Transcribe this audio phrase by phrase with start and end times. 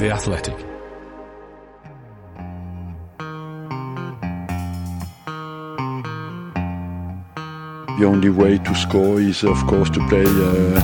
[0.00, 0.56] The Athletic.
[7.98, 10.80] The only way to score is, of course, to play uh,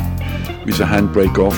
[0.66, 1.56] with a handbrake off.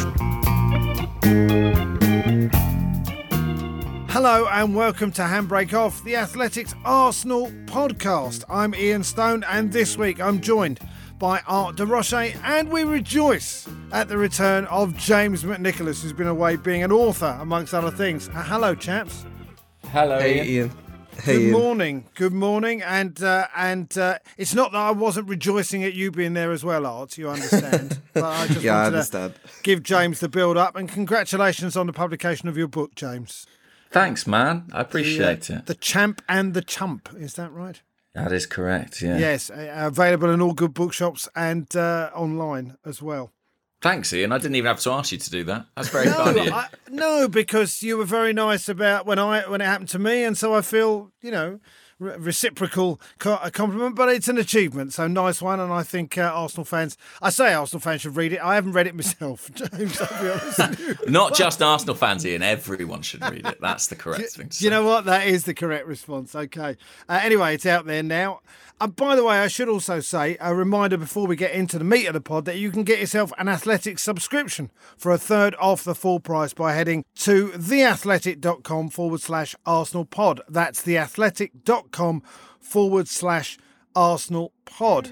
[4.09, 8.45] Hello and welcome to Handbrake Off, the Athletics Arsenal podcast.
[8.49, 10.79] I'm Ian Stone, and this week I'm joined
[11.19, 12.13] by Art de Roche,
[12.45, 17.37] and we rejoice at the return of James McNicholas, who's been away being an author,
[17.41, 18.29] amongst other things.
[18.29, 19.25] Uh, hello, chaps.
[19.89, 20.47] Hello, Hey, Ian.
[20.47, 20.73] Ian.
[21.23, 21.53] Hey, Good Ian.
[21.53, 22.05] morning.
[22.15, 22.81] Good morning.
[22.83, 26.65] And uh, and uh, it's not that I wasn't rejoicing at you being there as
[26.65, 27.19] well, Art.
[27.19, 28.01] You understand?
[28.15, 29.35] but I just Yeah, I understand.
[29.35, 33.47] to give James the build up and congratulations on the publication of your book, James.
[33.91, 34.69] Thanks, man.
[34.73, 35.67] I appreciate it.
[35.67, 37.09] The Champ and the Chump.
[37.19, 37.81] Is that right?
[38.15, 39.03] That is correct.
[39.03, 39.19] Yeah.
[39.19, 43.33] Yes, available in all good bookshops and uh, online as well.
[43.81, 44.33] Thanks, Ian.
[44.33, 45.67] I didn't even have to ask you to do that.
[45.77, 46.53] That's very kind of you.
[46.53, 50.25] I, no, because you were very nice about when I when it happened to me,
[50.25, 51.61] and so I feel you know
[51.99, 55.61] re- reciprocal co- a compliment, but it's an achievement, so nice one.
[55.61, 58.41] And I think uh, Arsenal fans, I say Arsenal fans should read it.
[58.41, 60.01] I haven't read it myself, James.
[60.01, 61.07] I'll be honest.
[61.09, 62.43] Not just Arsenal fans, Ian.
[62.43, 63.61] Everyone should read it.
[63.61, 64.51] That's the correct thing.
[64.59, 65.05] You know what?
[65.05, 66.35] That is the correct response.
[66.35, 66.77] Okay.
[67.09, 68.41] Uh, anyway, it's out there now.
[68.81, 71.85] And by the way, I should also say a reminder before we get into the
[71.85, 75.57] meat of the pod that you can get yourself an athletic subscription for a third
[75.59, 80.43] off the full price by heading to theathletic.com forward slash Arsenal pod.
[80.49, 81.88] That's theathletic.com
[82.61, 83.59] forward slash
[83.95, 85.11] Arsenal pod.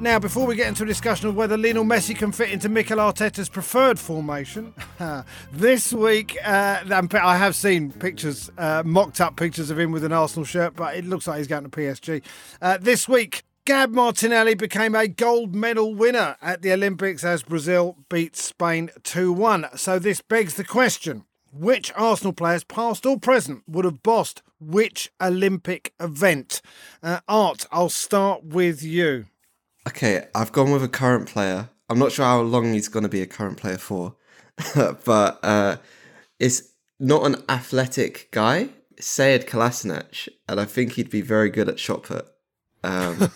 [0.00, 2.98] Now, before we get into a discussion of whether Lionel Messi can fit into Mikel
[2.98, 4.72] Arteta's preferred formation,
[5.52, 10.12] this week uh, I have seen pictures, uh, mocked up pictures of him with an
[10.12, 12.22] Arsenal shirt, but it looks like he's going to PSG.
[12.62, 17.98] Uh, this week, Gab Martinelli became a gold medal winner at the Olympics as Brazil
[18.08, 19.66] beat Spain 2 1.
[19.74, 21.24] So, this begs the question
[21.58, 26.62] which Arsenal players, past or present, would have bossed which Olympic event?
[27.02, 29.26] Uh, Art, I'll start with you.
[29.86, 31.70] Okay, I've gone with a current player.
[31.88, 34.14] I'm not sure how long he's going to be a current player for,
[34.74, 35.76] but uh,
[36.38, 36.62] it's
[37.00, 38.68] not an athletic guy.
[39.00, 42.26] Sead Kolasinac, and I think he'd be very good at shot put.
[42.84, 43.30] Um,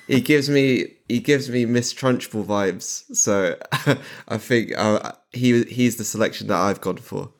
[0.08, 3.56] he gives me he gives me Miss Trunchbull vibes, so
[4.28, 7.32] I think uh, he he's the selection that I've gone for.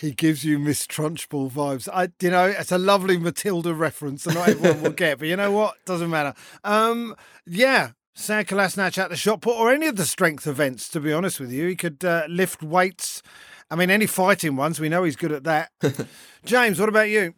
[0.00, 1.88] He gives you Miss Trunchbull vibes.
[1.92, 5.18] I, you know, it's a lovely Matilda reference, and not everyone will get.
[5.18, 5.82] But you know what?
[5.86, 6.34] Doesn't matter.
[6.64, 7.16] Um,
[7.46, 10.88] yeah, Sam Kolasinac at the shot put or any of the strength events.
[10.90, 13.22] To be honest with you, he could uh, lift weights.
[13.70, 14.78] I mean, any fighting ones.
[14.78, 15.70] We know he's good at that.
[16.44, 17.34] James, what about you?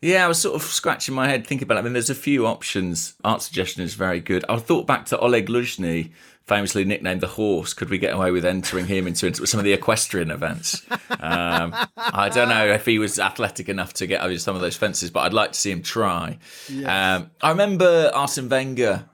[0.00, 1.80] Yeah, I was sort of scratching my head thinking about it.
[1.80, 3.14] I mean, there's a few options.
[3.24, 4.44] Art suggestion is very good.
[4.48, 6.12] I thought back to Oleg Luzhny,
[6.46, 7.74] famously nicknamed the Horse.
[7.74, 10.82] Could we get away with entering him into, into some of the equestrian events?
[11.10, 14.76] Um, I don't know if he was athletic enough to get over some of those
[14.76, 16.38] fences, but I'd like to see him try.
[16.86, 19.08] Um, I remember Arsene Wenger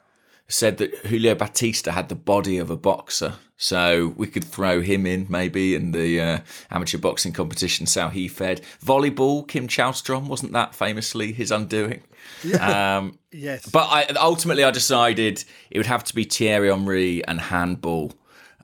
[0.48, 3.34] said that Julio Baptista had the body of a boxer.
[3.56, 6.38] So we could throw him in maybe in the uh,
[6.72, 8.60] amateur boxing competition, how he fed.
[8.84, 12.02] Volleyball, Kim Källström, wasn't that famously his undoing?
[12.60, 13.66] Um, Yes.
[13.70, 18.12] but I, ultimately, I decided it would have to be Thierry Henry and handball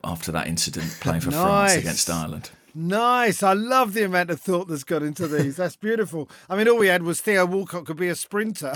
[0.03, 1.41] after that incident playing for Nice.
[1.73, 2.51] France against Ireland.
[2.75, 3.43] Nice.
[3.43, 5.57] I love the amount of thought that's got into these.
[5.57, 6.29] That's beautiful.
[6.51, 8.75] I mean, all we had was Theo Walcott could be a sprinter.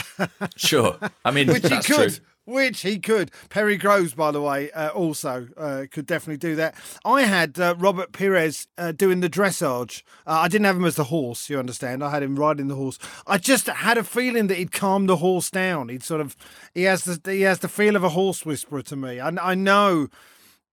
[0.57, 0.99] Sure.
[1.25, 1.83] I mean, which he could.
[1.83, 2.09] true.
[2.45, 3.31] Which he could.
[3.51, 6.75] Perry Groves, by the way, uh, also uh, could definitely do that.
[7.05, 10.03] I had uh, Robert Pires uh, doing the dressage.
[10.27, 12.03] Uh, I didn't have him as the horse, you understand.
[12.03, 12.99] I had him riding the horse.
[13.29, 15.89] I just had a feeling that he'd calm the horse down.
[15.89, 16.37] He'd sort of,
[16.75, 19.21] he has the, he has the feel of a horse whisperer to me.
[19.21, 20.09] I, I know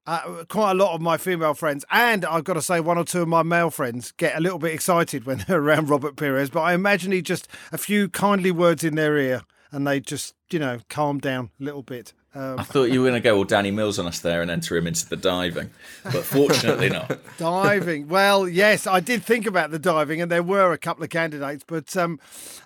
[0.08, 3.04] uh, quite a lot of my female friends, and I've got to say, one or
[3.04, 6.50] two of my male friends get a little bit excited when they're around Robert Pires.
[6.50, 10.36] But I imagine he just a few kindly words in their ear, and they just,
[10.52, 12.14] you know, calm down a little bit.
[12.36, 14.52] Um, I thought you were going to go all Danny Mills on us there and
[14.52, 15.72] enter him into the diving,
[16.04, 17.20] but fortunately not.
[17.38, 18.08] diving.
[18.08, 21.64] Well, yes, I did think about the diving, and there were a couple of candidates.
[21.66, 22.20] But um,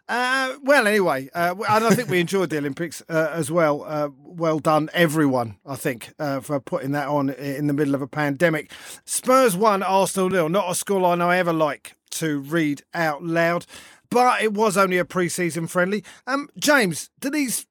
[0.09, 3.85] uh, well, anyway, uh, and I think we enjoyed the Olympics uh, as well.
[3.87, 5.55] Uh, well done, everyone.
[5.65, 8.69] I think uh, for putting that on in the middle of a pandemic.
[9.05, 10.49] Spurs won, Arsenal nil.
[10.49, 13.65] Not a scoreline I ever like to read out loud,
[14.13, 16.03] but it was only a pre-season friendly.
[16.27, 17.65] Um, James, do these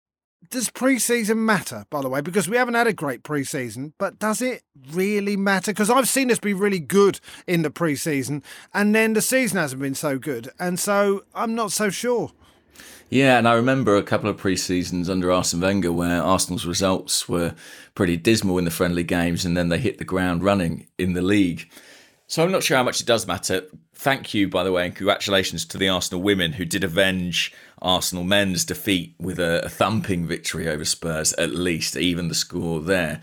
[0.51, 4.43] does pre-season matter by the way because we haven't had a great pre-season but does
[4.43, 8.43] it really matter because i've seen us be really good in the pre-season
[8.75, 12.33] and then the season hasn't been so good and so i'm not so sure
[13.09, 17.55] Yeah, and I remember a couple of pre-seasons under Arsene Wenger where Arsenal's results were
[17.95, 21.21] pretty dismal in the friendly games, and then they hit the ground running in the
[21.21, 21.71] league.
[22.27, 23.67] So I'm not sure how much it does matter.
[24.03, 28.25] Thank you, by the way, and congratulations to the Arsenal women who did avenge Arsenal
[28.25, 33.21] men's defeat with a, a thumping victory over Spurs, at least, even the score there.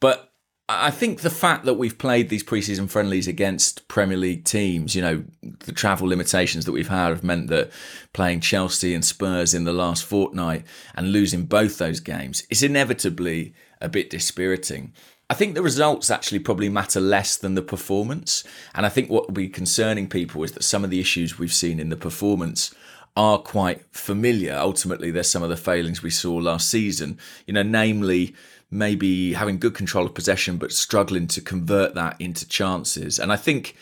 [0.00, 0.32] But
[0.70, 5.02] I think the fact that we've played these preseason friendlies against Premier League teams, you
[5.02, 7.70] know, the travel limitations that we've had have meant that
[8.14, 10.64] playing Chelsea and Spurs in the last fortnight
[10.94, 13.52] and losing both those games is inevitably
[13.82, 14.94] a bit dispiriting.
[15.32, 18.44] I think the results actually probably matter less than the performance.
[18.74, 21.54] And I think what will be concerning people is that some of the issues we've
[21.54, 22.74] seen in the performance
[23.16, 24.54] are quite familiar.
[24.54, 28.34] Ultimately, there's some of the failings we saw last season, you know, namely
[28.70, 33.18] maybe having good control of possession but struggling to convert that into chances.
[33.18, 33.74] And I think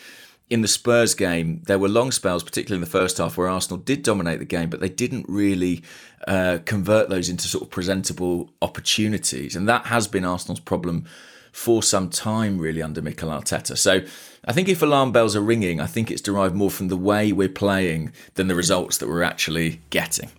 [0.49, 3.77] in the Spurs game, there were long spells, particularly in the first half, where Arsenal
[3.77, 5.83] did dominate the game, but they didn't really
[6.29, 9.57] uh, convert those into sort of presentable opportunities.
[9.57, 11.07] And that has been Arsenal's problem
[11.51, 13.77] for some time, really, under Mikel Arteta.
[13.77, 14.01] So
[14.45, 17.31] I think if alarm bells are ringing, I think it's derived more from the way
[17.31, 20.29] we're playing than the results that we're actually getting.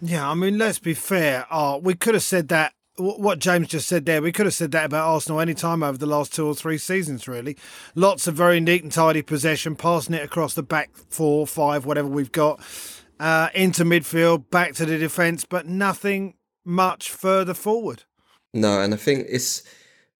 [0.00, 1.46] Yeah, I mean, let's be fair.
[1.50, 4.72] Oh, we could have said that what James just said there, we could have said
[4.72, 7.56] that about Arsenal any time over the last two or three seasons, really.
[7.94, 12.08] Lots of very neat and tidy possession, passing it across the back four, five, whatever
[12.08, 12.60] we've got,
[13.18, 18.04] uh, into midfield, back to the defence, but nothing much further forward.
[18.52, 19.62] No, and I think it's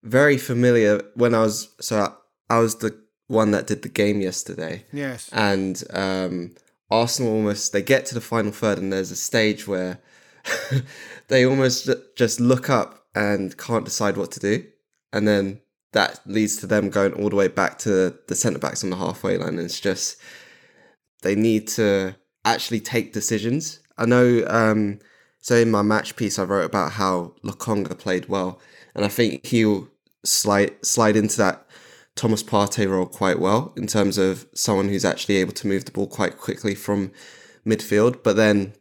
[0.02, 4.20] very familiar when I was, so I, I was the one that did the game
[4.20, 4.84] yesterday.
[4.92, 5.30] Yes.
[5.32, 6.54] And um,
[6.90, 10.00] Arsenal almost, they get to the final third, and there's a stage where
[11.28, 14.64] they almost just look up and can't decide what to do.
[15.12, 15.60] And then
[15.92, 18.96] that leads to them going all the way back to the centre backs on the
[18.96, 19.50] halfway line.
[19.50, 20.16] And it's just,
[21.22, 23.80] they need to actually take decisions.
[23.98, 25.00] I know, um,
[25.38, 28.60] so in my match piece, I wrote about how Lokonga played well.
[28.94, 29.88] And I think he'll
[30.24, 31.66] slide, slide into that
[32.14, 35.92] Thomas Partey role quite well in terms of someone who's actually able to move the
[35.92, 37.10] ball quite quickly from
[37.66, 38.22] midfield.
[38.22, 38.74] But then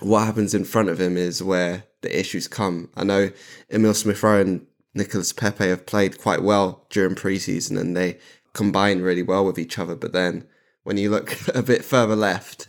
[0.00, 2.90] what happens in front of him is where the issues come.
[2.94, 3.30] I know
[3.70, 8.18] Emil Smith Rowe and Nicolas Pepe have played quite well during preseason and they
[8.52, 9.94] combine really well with each other.
[9.94, 10.46] But then
[10.84, 12.68] when you look a bit further left,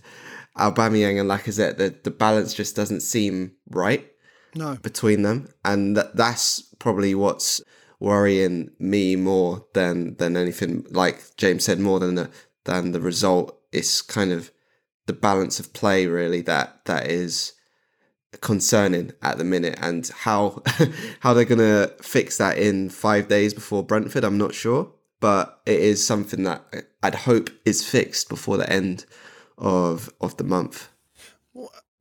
[0.58, 4.10] Aubameyang and Lacazette, the, the balance just doesn't seem right
[4.56, 4.76] no.
[4.76, 5.50] between them.
[5.64, 7.62] And that, that's probably what's
[8.00, 10.86] worrying me more than than anything.
[10.90, 12.30] Like James said, more than the
[12.66, 13.60] than the result.
[13.72, 14.52] It's kind of
[15.08, 17.54] the balance of play really that that is
[18.42, 20.62] concerning at the minute and how
[21.22, 25.62] how they're going to fix that in 5 days before Brentford I'm not sure but
[25.66, 29.06] it is something that I'd hope is fixed before the end
[29.58, 30.90] of of the month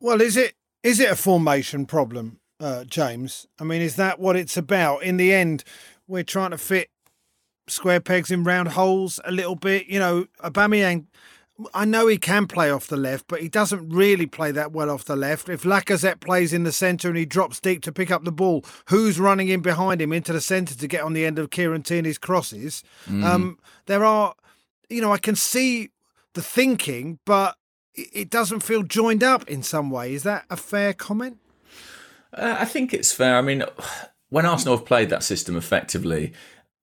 [0.00, 4.36] well is it is it a formation problem uh, James I mean is that what
[4.36, 5.64] it's about in the end
[6.06, 6.90] we're trying to fit
[7.68, 11.06] square pegs in round holes a little bit you know Aubameyang
[11.72, 14.90] I know he can play off the left, but he doesn't really play that well
[14.90, 15.48] off the left.
[15.48, 18.64] If Lacazette plays in the centre and he drops deep to pick up the ball,
[18.88, 21.82] who's running in behind him into the centre to get on the end of Kieran
[21.82, 22.82] Tierney's crosses?
[23.06, 23.24] Mm.
[23.24, 24.34] Um, there are,
[24.90, 25.88] you know, I can see
[26.34, 27.56] the thinking, but
[27.94, 30.12] it doesn't feel joined up in some way.
[30.12, 31.38] Is that a fair comment?
[32.36, 33.36] Uh, I think it's fair.
[33.36, 33.64] I mean,
[34.28, 36.32] when Arsenal have played that system effectively,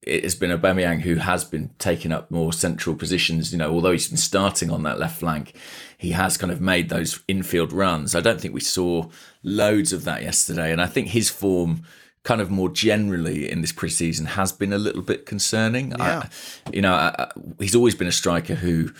[0.02, 3.52] it has been Aubameyang who has been taking up more central positions.
[3.52, 5.54] You know, although he's been starting on that left flank,
[5.98, 8.16] he has kind of made those infield runs.
[8.16, 9.10] I don't think we saw
[9.44, 11.84] loads of that yesterday, and I think his form,
[12.24, 15.92] kind of more generally in this preseason, has been a little bit concerning.
[15.92, 16.28] Yeah.
[16.66, 18.92] I, you know, I, he's always been a striker who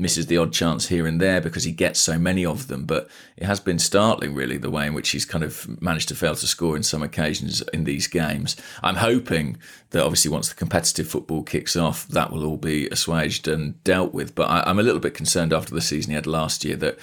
[0.00, 2.84] misses the odd chance here and there because he gets so many of them.
[2.84, 6.14] But it has been startling, really, the way in which he's kind of managed to
[6.14, 8.56] fail to score in some occasions in these games.
[8.82, 9.58] I'm hoping
[9.90, 14.12] that obviously once the competitive football kicks off, that will all be assuaged and dealt
[14.12, 14.34] with.
[14.34, 16.98] But I, I'm a little bit concerned after the season he had last year that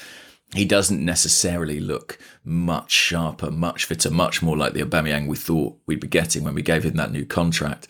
[0.55, 5.77] he doesn't necessarily look much sharper, much fitter, much more like the Aubameyang we thought
[5.85, 7.87] we'd be getting when we gave him that new contract.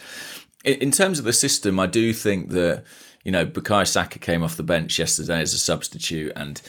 [0.65, 2.83] In terms of the system, I do think that
[3.27, 6.61] you know, Bukayo Saka came off the bench yesterday as a substitute and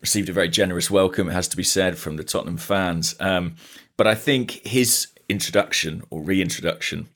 [0.00, 3.16] received a very generous welcome, it has to be said, from the Tottenham fans.
[3.18, 3.56] Um,
[3.96, 7.08] but I think his introduction or reintroduction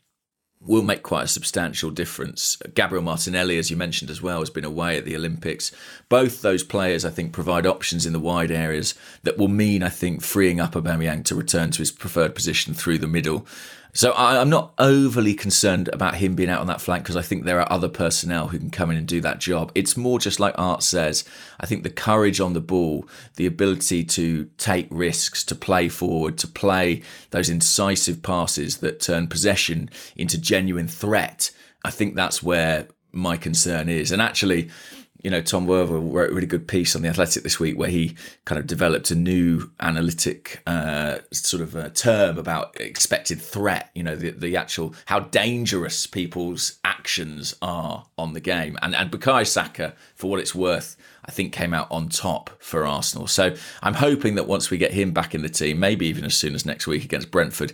[0.61, 2.57] will make quite a substantial difference.
[2.75, 5.71] Gabriel Martinelli, as you mentioned as well, has been away at the Olympics.
[6.09, 9.91] Both those players, I think, provide options in the wide areas that will mean, I
[9.91, 13.47] think, freeing up Aubameyang to return to his preferred position through the middle.
[13.97, 17.23] So I, am not overly concerned about him being out on that flank because I
[17.23, 19.73] think there are other personnel who can come in and do that job.
[19.75, 21.25] It's more just like Art says.
[21.59, 26.37] I think the courage on the ball, the ability to take risks, to play forward,
[26.39, 27.01] to play
[27.31, 31.51] those incisive passes that turn possession into genuine threat.
[31.83, 34.13] I think that's where my concern is.
[34.13, 34.69] And actually,
[35.23, 37.89] you know, Tom Worville wrote a really good piece on the Athletic this week where
[37.89, 43.91] he kind of developed a new analytic uh, sort of term about expected threat.
[43.95, 49.11] You know, the the actual how dangerous people's actions are on the game, and and
[49.11, 53.27] Bukayo Saka, for what it's worth, I think came out on top for Arsenal.
[53.27, 56.35] So I'm hoping that once we get him back in the team, maybe even as
[56.35, 57.73] soon as next week against Brentford,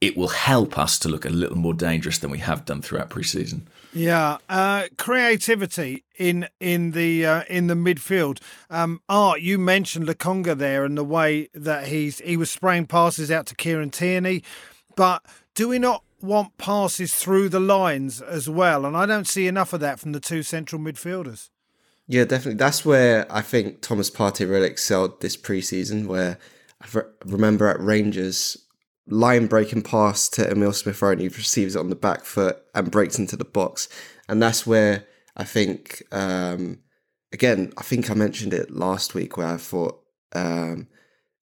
[0.00, 3.10] it will help us to look a little more dangerous than we have done throughout
[3.10, 3.68] pre-season.
[3.92, 8.40] Yeah, uh, creativity in in the uh, in the midfield.
[8.68, 13.30] Um, Art, you mentioned Lokonga there and the way that he's he was spraying passes
[13.30, 14.42] out to Kieran Tierney,
[14.94, 18.86] but do we not want passes through the lines as well?
[18.86, 21.48] And I don't see enough of that from the two central midfielders.
[22.06, 22.58] Yeah, definitely.
[22.58, 26.06] That's where I think Thomas Partey really excelled this preseason.
[26.06, 26.38] Where
[26.80, 28.56] I remember at Rangers,
[29.10, 32.62] line breaking pass to Emil Smith Rowe, and he receives it on the back foot
[32.74, 33.88] and breaks into the box.
[34.28, 35.04] And that's where
[35.36, 36.78] I think, um,
[37.32, 40.00] again, I think I mentioned it last week where I thought
[40.32, 40.88] um,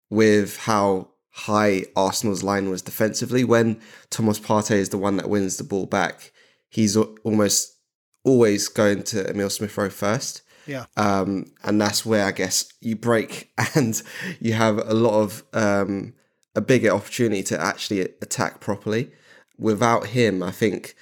[0.10, 5.58] with how high Arsenal's line was defensively, when Thomas Partey is the one that wins
[5.58, 6.32] the ball back,
[6.70, 7.78] he's almost
[8.24, 10.42] always going to Emil Smith Rowe first.
[10.66, 10.86] Yeah.
[10.98, 14.02] Um, and that's where I guess you break and
[14.40, 16.14] you have a lot of um,
[16.58, 19.12] a bigger opportunity to actually attack properly.
[19.60, 20.96] Without him, I think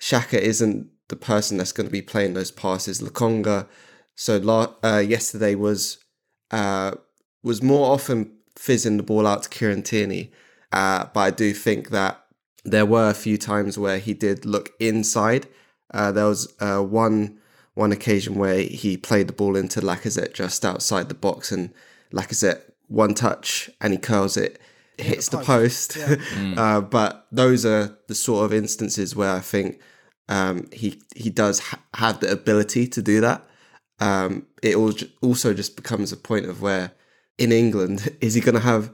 [0.00, 3.02] Xhaka isn't the person that's going to be playing those passes.
[3.02, 3.68] Lokonga,
[4.14, 4.40] so
[4.82, 5.98] uh, yesterday was
[6.50, 6.92] uh,
[7.42, 10.32] was more often fizzing the ball out to Kieran Tierney,
[10.72, 12.24] uh, but I do think that
[12.64, 15.46] there were a few times where he did look inside.
[15.92, 17.38] Uh, there was uh, one
[17.74, 21.74] one occasion where he played the ball into Lacazette just outside the box, and
[22.14, 24.58] Lacazette one touch and he curls it
[24.98, 25.94] hits the post.
[25.94, 26.20] The post.
[26.32, 26.38] Yeah.
[26.38, 26.58] mm.
[26.58, 29.80] uh, but those are the sort of instances where I think
[30.28, 33.44] um, he he does ha- have the ability to do that.
[33.98, 34.76] Um, it
[35.22, 36.92] also just becomes a point of where
[37.38, 38.90] in England is he going to have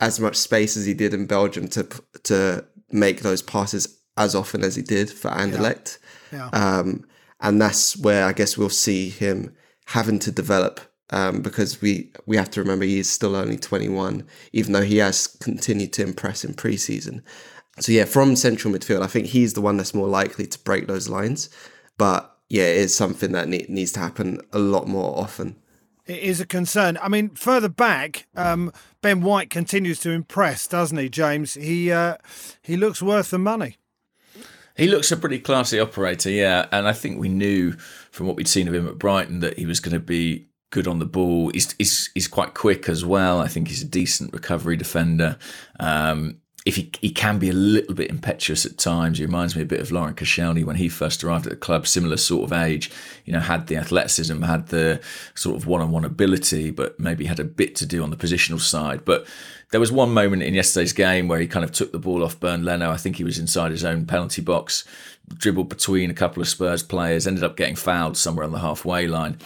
[0.00, 1.86] as much space as he did in Belgium to
[2.24, 5.98] to make those passes as often as he did for Anderlecht.
[6.32, 6.50] Yeah.
[6.52, 6.78] yeah.
[6.78, 7.04] Um,
[7.40, 9.54] and that's where I guess we'll see him
[9.86, 14.26] having to develop um, because we we have to remember he is still only 21,
[14.52, 17.22] even though he has continued to impress in preseason.
[17.80, 20.86] So yeah, from central midfield, I think he's the one that's more likely to break
[20.86, 21.48] those lines.
[21.96, 25.56] But yeah, it is something that ne- needs to happen a lot more often.
[26.06, 26.98] It is a concern.
[27.02, 28.72] I mean, further back, um,
[29.02, 31.54] Ben White continues to impress, doesn't he, James?
[31.54, 32.16] He uh,
[32.62, 33.76] he looks worth the money.
[34.74, 36.66] He looks a pretty classy operator, yeah.
[36.72, 37.72] And I think we knew
[38.12, 40.86] from what we'd seen of him at Brighton that he was going to be good
[40.86, 41.50] on the ball.
[41.50, 43.40] He's, he's, he's quite quick as well.
[43.40, 45.38] I think he's a decent recovery defender.
[45.80, 49.62] Um, if he, he can be a little bit impetuous at times, he reminds me
[49.62, 52.52] a bit of Laurent Koscielny when he first arrived at the club, similar sort of
[52.52, 52.90] age,
[53.24, 55.00] you know, had the athleticism, had the
[55.34, 59.06] sort of one-on-one ability, but maybe had a bit to do on the positional side.
[59.06, 59.26] But
[59.70, 62.38] there was one moment in yesterday's game where he kind of took the ball off
[62.38, 62.90] Bernd Leno.
[62.90, 64.84] I think he was inside his own penalty box,
[65.32, 69.06] dribbled between a couple of Spurs players, ended up getting fouled somewhere on the halfway
[69.06, 69.38] line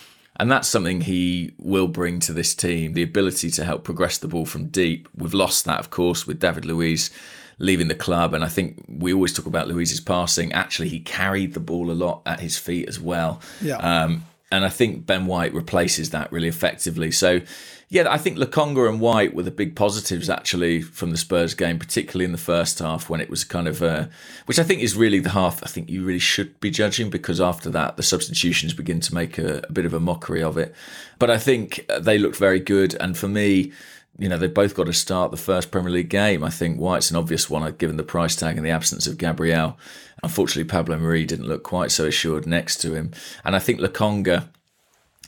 [0.43, 4.27] and that's something he will bring to this team the ability to help progress the
[4.27, 5.09] ball from deep.
[5.15, 7.13] We've lost that, of course, with David Luiz
[7.61, 8.35] leaving the club.
[8.35, 10.53] And I think we always talk about Luiz's passing.
[10.53, 13.41] Actually, he carried the ball a lot at his feet as well.
[13.61, 13.77] Yeah.
[13.77, 17.11] Um, and I think Ben White replaces that really effectively.
[17.11, 17.41] So,
[17.89, 21.79] yeah, I think Lokonga and White were the big positives actually from the Spurs game,
[21.79, 24.07] particularly in the first half when it was kind of, uh,
[24.47, 27.41] which I think is really the half I think you really should be judging because
[27.41, 30.75] after that the substitutions begin to make a, a bit of a mockery of it.
[31.19, 33.73] But I think they looked very good, and for me,
[34.19, 36.45] you know, they've both got to start the first Premier League game.
[36.45, 39.79] I think White's an obvious one, given the price tag and the absence of Gabriel.
[40.23, 43.11] Unfortunately, Pablo Mari didn't look quite so assured next to him.
[43.45, 44.49] And I think Lokonga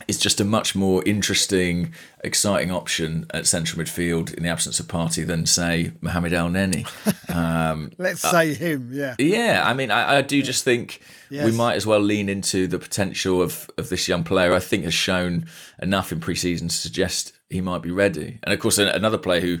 [0.07, 4.87] is just a much more interesting, exciting option at central midfield in the absence of
[4.87, 6.87] Partey than, say, Mohamed Elneny.
[7.27, 9.15] Um, Let's uh, say him, yeah.
[9.19, 11.43] Yeah, I mean, I, I do just think yes.
[11.43, 14.53] we might as well lean into the potential of, of this young player.
[14.53, 15.47] I think has shown
[15.81, 18.39] enough in pre-season to suggest he might be ready.
[18.43, 19.59] And of course, another player who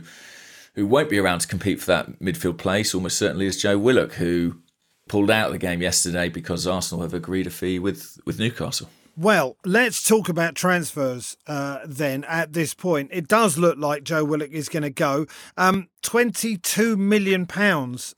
[0.75, 4.13] who won't be around to compete for that midfield place almost certainly is Joe Willock,
[4.13, 4.57] who
[5.07, 8.89] pulled out of the game yesterday because Arsenal have agreed a fee with, with Newcastle.
[9.17, 13.11] Well, let's talk about transfers uh, then at this point.
[13.13, 15.25] It does look like Joe Willock is going to go.
[15.55, 17.47] Um, £22 million,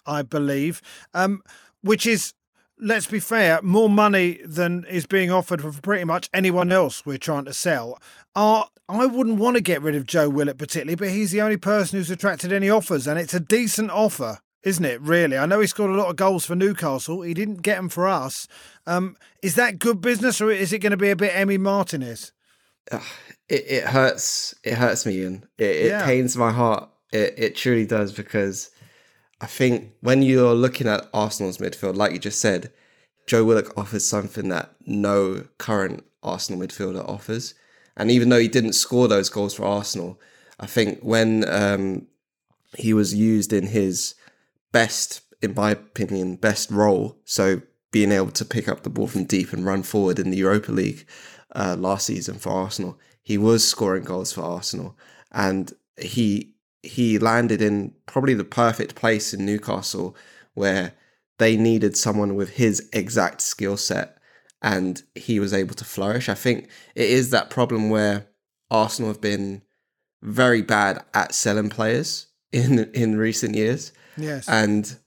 [0.07, 0.81] I believe,
[1.13, 1.43] um,
[1.81, 2.33] which is,
[2.79, 7.17] let's be fair, more money than is being offered for pretty much anyone else we're
[7.17, 7.99] trying to sell.
[8.35, 11.57] Uh, I wouldn't want to get rid of Joe Willock particularly, but he's the only
[11.57, 14.99] person who's attracted any offers, and it's a decent offer isn't it?
[14.99, 17.21] Really, I know he scored a lot of goals for Newcastle.
[17.21, 18.49] He didn't get them for us.
[18.85, 22.33] Um, is that good business, or is it going to be a bit Emi Martinez?
[22.91, 23.01] it,
[23.49, 24.53] it hurts.
[24.63, 25.45] It hurts me, Ian.
[25.57, 26.05] It, it Yeah.
[26.05, 26.89] pains my heart.
[27.13, 28.69] It, it truly does because
[29.39, 32.71] I think when you're looking at Arsenal's midfield, like you just said,
[33.27, 37.53] Joe Willock offers something that no current Arsenal midfielder offers.
[37.95, 40.19] And even though he didn't score those goals for Arsenal,
[40.59, 42.07] I think when um,
[42.75, 44.15] he was used in his
[44.71, 49.25] best, in my opinion, best role, so being able to pick up the ball from
[49.25, 51.07] deep and run forward in the Europa League
[51.55, 54.97] uh, last season for Arsenal, he was scoring goals for Arsenal,
[55.31, 56.53] and he
[56.83, 60.15] he landed in probably the perfect place in Newcastle
[60.53, 60.93] where
[61.37, 64.17] they needed someone with his exact skill set
[64.61, 66.29] and he was able to flourish.
[66.29, 68.27] I think it is that problem where
[68.71, 69.61] Arsenal have been
[70.21, 73.91] very bad at selling players in in recent years.
[74.17, 74.47] Yes.
[74.47, 74.97] And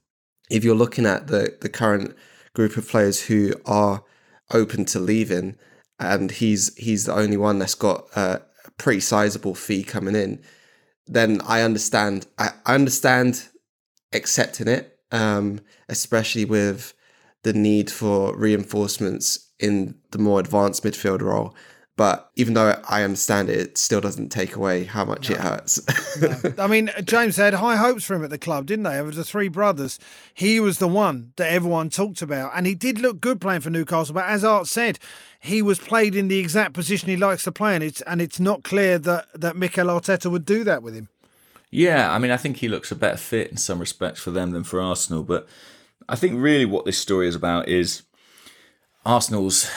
[0.50, 2.14] if you're looking at the the current
[2.54, 4.04] group of players who are
[4.52, 5.56] open to leaving,
[5.98, 8.42] and he's he's the only one that's got a
[8.78, 10.42] pretty sizable fee coming in,
[11.10, 12.26] then I understand.
[12.38, 13.48] I, understand
[14.12, 16.94] accepting it, um, especially with
[17.42, 21.54] the need for reinforcements in the more advanced midfield role.
[22.00, 25.83] But even though I understand it, it still doesn't take away how much it hurts.
[26.59, 28.97] I mean, James had high hopes for him at the club, didn't they?
[28.97, 29.99] Of the three brothers,
[30.33, 33.69] he was the one that everyone talked about, and he did look good playing for
[33.69, 34.14] Newcastle.
[34.14, 34.99] But as Art said,
[35.40, 38.40] he was played in the exact position he likes to play, and it's and it's
[38.40, 41.11] not clear that that Mikel Arteta would do that with him.
[41.71, 44.52] Yeah, I mean, I think he looks a better fit in some respects for them
[44.52, 45.23] than for Arsenal.
[45.23, 45.47] But
[46.09, 48.04] I think really what this story is about is
[49.04, 49.71] Arsenal's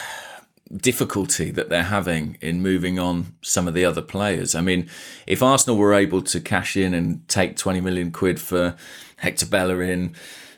[0.75, 4.55] difficulty that they're having in moving on some of the other players.
[4.55, 4.89] I mean,
[5.27, 8.75] if Arsenal were able to cash in and take 20 million quid for
[9.17, 10.15] Hector Bellerin,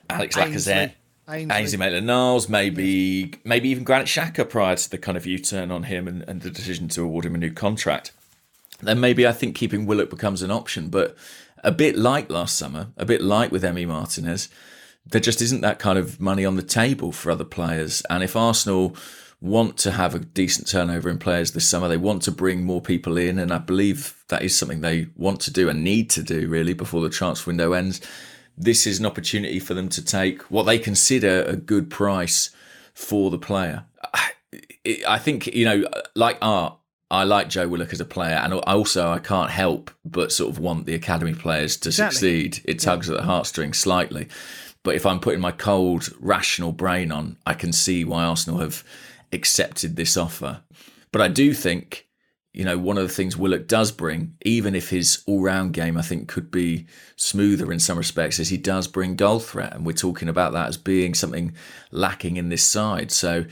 [0.09, 0.93] Alex Lacazette,
[1.27, 1.55] Ainsley.
[1.55, 6.07] Ainsley Maitland-Niles, maybe maybe even Granit Xhaka prior to the kind of U-turn on him
[6.07, 8.11] and, and the decision to award him a new contract,
[8.81, 10.89] then maybe I think keeping Willock becomes an option.
[10.89, 11.17] But
[11.63, 14.49] a bit like last summer, a bit like with Emi Martinez,
[15.05, 18.03] there just isn't that kind of money on the table for other players.
[18.09, 18.95] And if Arsenal
[19.45, 22.81] want to have a decent turnover in players this summer, they want to bring more
[22.81, 26.23] people in, and I believe that is something they want to do and need to
[26.23, 28.01] do really before the transfer window ends.
[28.57, 32.49] This is an opportunity for them to take what they consider a good price
[32.93, 33.83] for the player.
[34.13, 35.83] I- think you know,
[36.15, 36.77] like Art,
[37.11, 40.59] I like Joe Willock as a player, and also I can't help but sort of
[40.59, 42.15] want the academy players to Exactly.
[42.15, 42.61] succeed.
[42.65, 44.27] It tugs at the heartstrings slightly,
[44.83, 48.83] but if I'm putting my cold, rational brain on, I can see why Arsenal have
[49.31, 50.61] accepted this offer.
[51.11, 52.07] But I do think,
[52.53, 56.01] you know, one of the things Willock does bring, even if his all-round game I
[56.01, 59.93] think could be smoother in some respects, is he does bring goal threat, and we're
[59.93, 61.53] talking about that as being something
[61.91, 63.11] lacking in this side.
[63.11, 63.45] So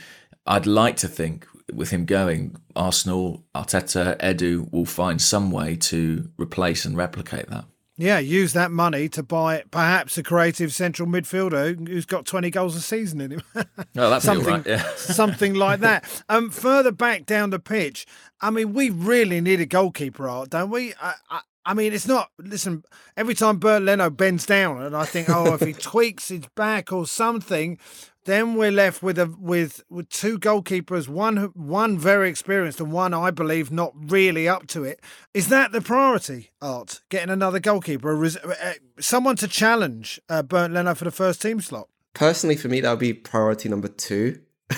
[0.46, 6.30] I'd like to think with him going, Arsenal, Arteta, Edu will find some way to
[6.38, 7.66] replace and replicate that.
[7.96, 12.76] Yeah, use that money to buy perhaps a creative central midfielder who's got 20 goals
[12.76, 13.42] a season in him.
[13.96, 14.66] Oh, all something, right.
[14.66, 14.88] Yeah.
[14.96, 16.24] something like that.
[16.28, 18.08] Um, further back down the pitch,
[18.42, 20.94] I mean, we really need a goalkeeper, Art, don't we?
[21.00, 22.32] I, I, I mean, it's not.
[22.40, 22.84] Listen,
[23.16, 26.92] every time Bernd Leno bends down, and I think, oh, if he tweaks his back
[26.92, 27.78] or something,
[28.26, 33.14] then we're left with a with with two goalkeepers, one one very experienced and one
[33.14, 35.00] I believe not really up to it.
[35.34, 37.02] Is that the priority, Art?
[37.10, 41.42] Getting another goalkeeper, a res- uh, someone to challenge uh, Bernd Leno for the first
[41.42, 41.88] team slot.
[42.14, 44.40] Personally, for me, that would be priority number two.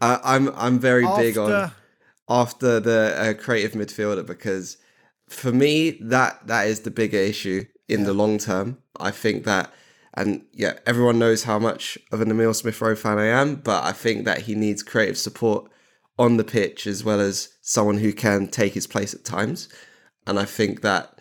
[0.00, 1.74] I, I'm I'm very big on After-
[2.28, 4.78] after the uh, creative midfielder because
[5.28, 8.78] for me that that is the bigger issue in the long term.
[8.98, 9.72] I think that,
[10.16, 13.84] and yeah, everyone knows how much of an Emil Smith Rowe fan I am, but
[13.84, 15.70] I think that he needs creative support
[16.18, 19.68] on the pitch as well as someone who can take his place at times.
[20.26, 21.18] And I think that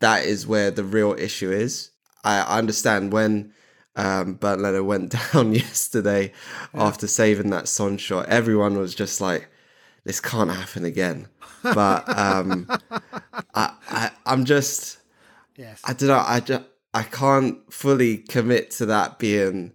[0.00, 1.90] that is where the real issue is.
[2.24, 3.52] I understand when
[3.94, 6.32] um, Leno went down yesterday
[6.74, 9.48] after saving that Son shot, everyone was just like,
[10.04, 11.28] this can't happen again.
[11.62, 12.68] But um,
[13.54, 14.98] I, I, I'm just,
[15.56, 15.80] Yes.
[15.84, 16.64] I don't know, I, just,
[16.96, 19.72] I can't fully commit to that being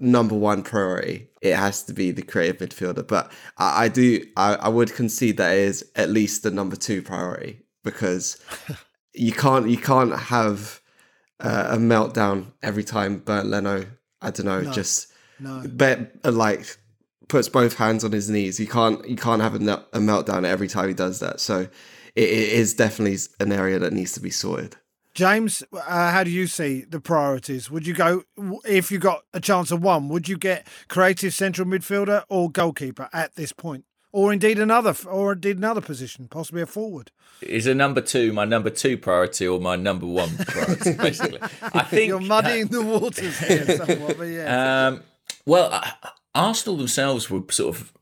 [0.00, 1.28] number one priority.
[1.40, 3.06] It has to be the creative midfielder.
[3.06, 6.74] But I, I do, I, I would concede that it is at least the number
[6.74, 8.36] two priority because
[9.14, 10.80] you can't, you can't have
[11.38, 13.86] uh, a meltdown every time Bernd Leno,
[14.20, 15.62] I don't know, just no.
[15.68, 16.78] bet uh, like
[17.28, 18.58] puts both hands on his knees.
[18.58, 21.38] You can't you can't have a, a meltdown every time he does that.
[21.38, 21.70] So it,
[22.16, 24.76] it is definitely an area that needs to be sorted.
[25.20, 27.70] James, uh, how do you see the priorities?
[27.70, 28.22] Would you go
[28.64, 30.08] if you got a chance of one?
[30.08, 35.34] Would you get creative central midfielder or goalkeeper at this point, or indeed another, or
[35.34, 37.10] indeed another position, possibly a forward?
[37.42, 40.92] Is a number two my number two priority or my number one priority?
[40.98, 44.16] Basically, I think you're muddying the waters here somewhat.
[44.16, 44.86] But yeah.
[44.86, 45.02] Um,
[45.44, 45.90] well, uh,
[46.34, 47.99] Arsenal themselves were sort of uh,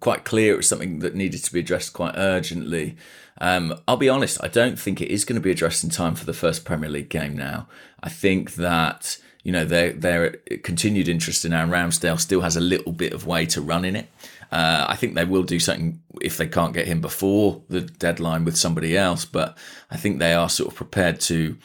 [0.00, 2.96] quite clear it was something that needed to be addressed quite urgently.
[3.40, 6.14] Um, I'll be honest, I don't think it is going to be addressed in time
[6.14, 7.68] for the first Premier League game now.
[8.02, 10.30] I think that you know their their
[10.62, 13.96] continued interest in Aaron Ramsdale still has a little bit of way to run in
[13.96, 14.08] it.
[14.50, 18.44] Uh, I think they will do something if they can't get him before the deadline
[18.44, 19.58] with somebody else, but
[19.90, 21.56] I think they are sort of prepared to,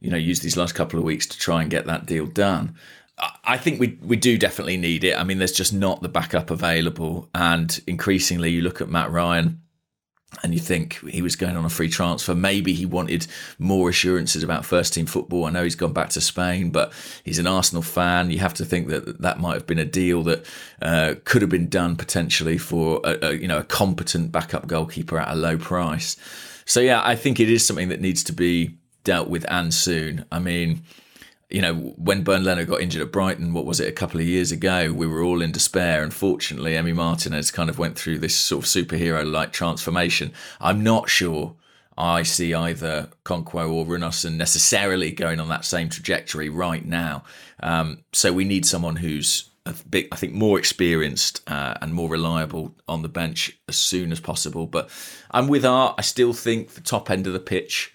[0.00, 2.76] you know, use these last couple of weeks to try and get that deal done.
[3.44, 5.18] I think we we do definitely need it.
[5.18, 9.60] I mean, there's just not the backup available, and increasingly, you look at Mat Ryan
[10.42, 12.34] and you think he was going on a free transfer.
[12.34, 13.26] Maybe he wanted
[13.58, 15.44] more assurances about first team football.
[15.44, 16.92] I know he's gone back to Spain, but
[17.24, 18.30] he's an Arsenal fan.
[18.30, 20.46] You have to think that that might have been a deal that
[20.80, 25.18] uh, could have been done potentially for a, a, you know a competent backup goalkeeper
[25.18, 26.16] at a low price.
[26.64, 30.24] So yeah, I think it is something that needs to be dealt with and soon.
[30.30, 30.82] I mean
[31.50, 34.26] you know, when Bernd Leno got injured at Brighton, what was it, a couple of
[34.26, 36.02] years ago, we were all in despair.
[36.02, 40.32] And fortunately, Emi Martinez kind of went through this sort of superhero like transformation.
[40.60, 41.56] I'm not sure
[41.98, 47.24] I see either Okonkwo or Runarsson necessarily going on that same trajectory right now.
[47.60, 52.08] Um, so we need someone who's a bit, I think, more experienced uh, and more
[52.08, 54.66] reliable on the bench as soon as possible.
[54.66, 54.88] But
[55.30, 55.96] I'm with Art.
[55.98, 57.92] I still think the top end of the pitch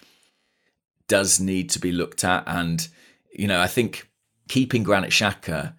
[1.08, 2.44] does need to be looked at.
[2.46, 2.88] And
[3.38, 4.10] you know, I think
[4.48, 5.74] keeping Granit Xhaka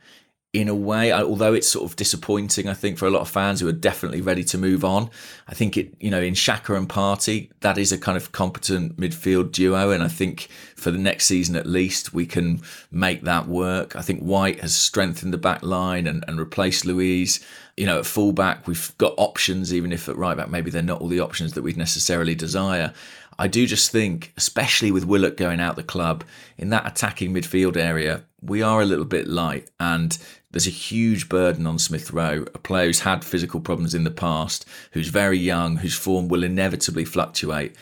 [0.56, 3.60] in a way, although it's sort of disappointing, I think for a lot of fans
[3.60, 5.10] who are definitely ready to move on.
[5.46, 8.96] I think it, you know, in Xhaka and Partey, that is a kind of competent
[8.96, 13.46] midfield duo, and I think for the next season at least, we can make that
[13.48, 13.96] work.
[13.96, 17.44] I think White has strengthened the back line and, and replaced Luiz.
[17.76, 21.02] You know, at fullback, we've got options, even if at right back, maybe they're not
[21.02, 22.94] all the options that we'd necessarily desire.
[23.38, 26.24] I do just think, especially with Willock going out the club
[26.56, 30.16] in that attacking midfield area, we are a little bit light, and
[30.50, 34.10] there's a huge burden on Smith Rowe, a player who's had physical problems in the
[34.10, 37.74] past, who's very young, whose form will inevitably fluctuate.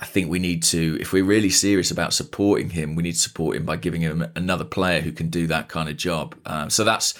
[0.00, 3.18] I think we need to, if we're really serious about supporting him, we need to
[3.18, 6.34] support him by giving him another player who can do that kind of job.
[6.46, 7.14] Um, so that's,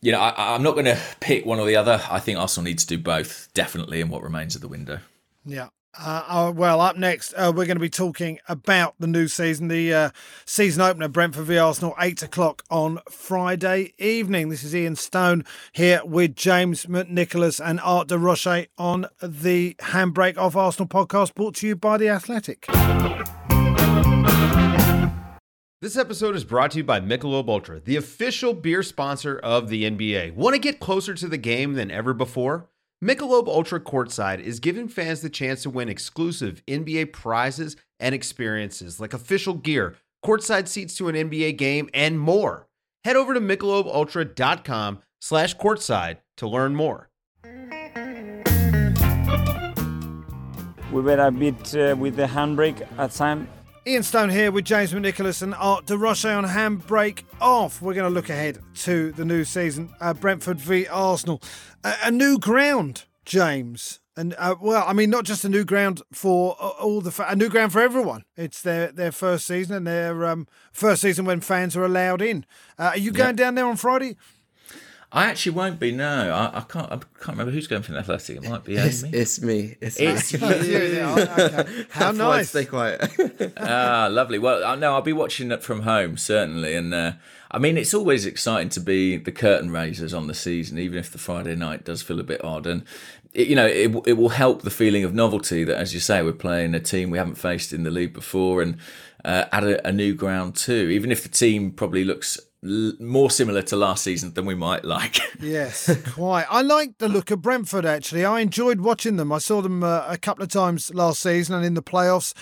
[0.00, 2.02] you know, I, I'm not going to pick one or the other.
[2.10, 4.98] I think Arsenal needs to do both, definitely, in what remains of the window.
[5.44, 9.28] Yeah, uh, uh, well, up next, uh, we're going to be talking about the new
[9.28, 10.10] season, the uh,
[10.44, 14.48] season opener, Brentford v Arsenal, 8 o'clock on Friday evening.
[14.48, 20.38] This is Ian Stone here with James McNicholas and Art de Roche on the Handbrake
[20.38, 22.66] Off Arsenal podcast brought to you by The Athletic.
[25.82, 29.82] This episode is brought to you by Michelob Ultra, the official beer sponsor of the
[29.82, 30.34] NBA.
[30.36, 32.68] Want to get closer to the game than ever before?
[33.02, 39.00] Michelob Ultra Courtside is giving fans the chance to win exclusive NBA prizes and experiences
[39.00, 42.68] like official gear, courtside seats to an NBA game, and more.
[43.02, 47.10] Head over to michelobultra.com slash courtside to learn more.
[50.92, 53.48] We were a bit uh, with the handbrake at time
[53.84, 57.82] Ian Stone here with James McNicholas and Art de Roche on Handbrake Off.
[57.82, 61.42] We're going to look ahead to the new season, uh, Brentford v Arsenal.
[61.82, 63.98] Uh, a new ground, James.
[64.16, 67.34] And uh, well, I mean, not just a new ground for all the fa- a
[67.34, 68.22] new ground for everyone.
[68.36, 72.46] It's their their first season and their um, first season when fans are allowed in.
[72.78, 73.36] Uh, are you going yep.
[73.36, 74.16] down there on Friday?
[75.14, 75.92] I actually won't be.
[75.92, 76.90] No, I, I, can't.
[76.90, 78.38] I can't remember who's going for the athletic.
[78.38, 79.18] It might be it's, Amy.
[79.18, 79.76] It's me.
[79.80, 80.38] It's, it's you.
[80.40, 81.84] okay.
[81.90, 82.48] How nice.
[82.48, 83.52] Stay quiet.
[83.58, 84.38] ah, lovely.
[84.38, 87.12] Well, no, I'll be watching it from home certainly, and uh,
[87.50, 91.10] I mean, it's always exciting to be the curtain raisers on the season, even if
[91.10, 92.66] the Friday night does feel a bit odd.
[92.66, 92.82] And
[93.34, 96.22] it, you know, it it will help the feeling of novelty that, as you say,
[96.22, 98.78] we're playing a team we haven't faced in the league before, and
[99.26, 100.88] uh, at a, a new ground too.
[100.90, 105.18] Even if the team probably looks more similar to last season than we might like.
[105.40, 106.46] yes, quite.
[106.48, 108.24] I like the look of Brentford actually.
[108.24, 109.32] I enjoyed watching them.
[109.32, 112.34] I saw them uh, a couple of times last season and in the playoffs.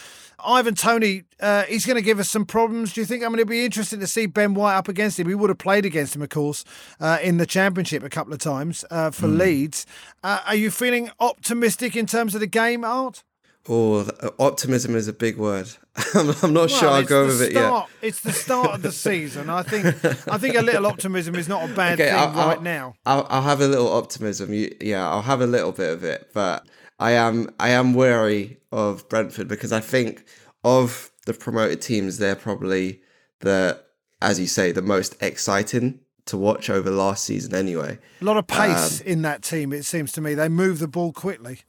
[0.45, 2.93] Ivan Toney, uh, he's going to give us some problems.
[2.93, 3.25] Do you think?
[3.25, 5.27] I mean, it'd be interesting to see Ben White up against him.
[5.27, 6.65] We would have played against him, of course,
[6.99, 9.39] uh, in the Championship a couple of times uh, for mm.
[9.39, 9.87] Leeds.
[10.23, 13.23] Uh, are you feeling optimistic in terms of the game, Art?
[13.69, 15.69] Oh, optimism is a big word.
[16.15, 17.87] I'm, I'm not well, sure I'll go with it yet.
[18.01, 19.51] It's the start of the season.
[19.51, 19.87] I think
[20.29, 22.95] I think a little optimism is not a bad okay, thing I'll, right I'll, now.
[23.05, 24.49] I'll, I'll have a little optimism.
[24.81, 26.67] Yeah, I'll have a little bit of it, but
[26.99, 30.25] I am I am wary of Brentford because I think
[30.65, 33.01] of the promoted teams, they're probably
[33.41, 33.83] the,
[34.21, 37.55] as you say, the most exciting to watch over last season.
[37.55, 39.73] Anyway, a lot of pace um, in that team.
[39.73, 41.61] It seems to me they move the ball quickly.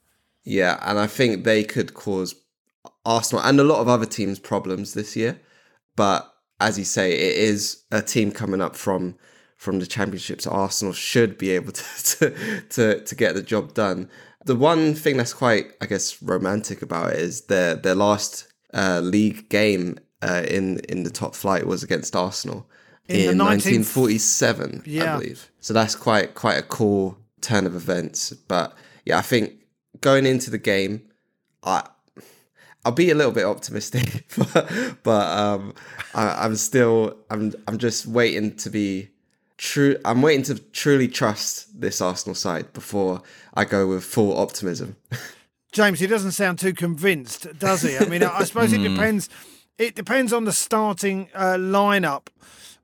[0.44, 2.34] Yeah, and I think they could cause
[3.04, 5.40] Arsenal and a lot of other teams problems this year.
[5.96, 9.16] But as you say, it is a team coming up from
[9.56, 10.46] from the championship, championships.
[10.46, 11.84] Arsenal should be able to
[12.18, 14.08] to to, to get the job done.
[14.44, 19.00] The one thing that's quite, I guess, romantic about it is their their last uh,
[19.00, 22.68] league game uh, in in the top flight was against Arsenal
[23.08, 25.14] in, in 1947, yeah.
[25.14, 25.50] I believe.
[25.60, 28.32] So that's quite quite a cool turn of events.
[28.32, 28.74] But
[29.04, 29.52] yeah, I think
[30.02, 31.02] going into the game,
[31.62, 31.88] I
[32.84, 35.74] I'll be a little bit optimistic, but, but um,
[36.14, 39.08] I, am still I'm I'm just waiting to be
[39.56, 39.96] true.
[40.04, 43.22] I'm waiting to truly trust this Arsenal side before
[43.54, 44.96] I go with full optimism.
[45.72, 47.96] James, he doesn't sound too convinced, does he?
[47.96, 48.94] I mean, I suppose it hmm.
[48.94, 49.30] depends.
[49.78, 52.26] It depends on the starting uh, lineup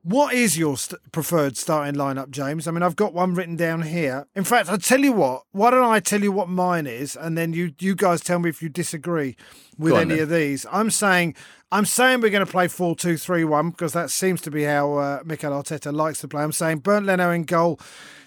[0.03, 2.67] what is your st- preferred starting lineup, James?
[2.67, 4.27] I mean, I've got one written down here.
[4.35, 5.43] In fact, I'll tell you what.
[5.51, 8.49] Why don't I tell you what mine is, and then you you guys tell me
[8.49, 9.35] if you disagree
[9.77, 10.23] with any then.
[10.23, 10.65] of these.
[10.71, 11.35] I'm saying
[11.71, 14.63] I'm saying we're going to play four two three one because that seems to be
[14.63, 16.43] how uh, Mikel Arteta likes to play.
[16.43, 17.79] I'm saying Bernd Leno in goal,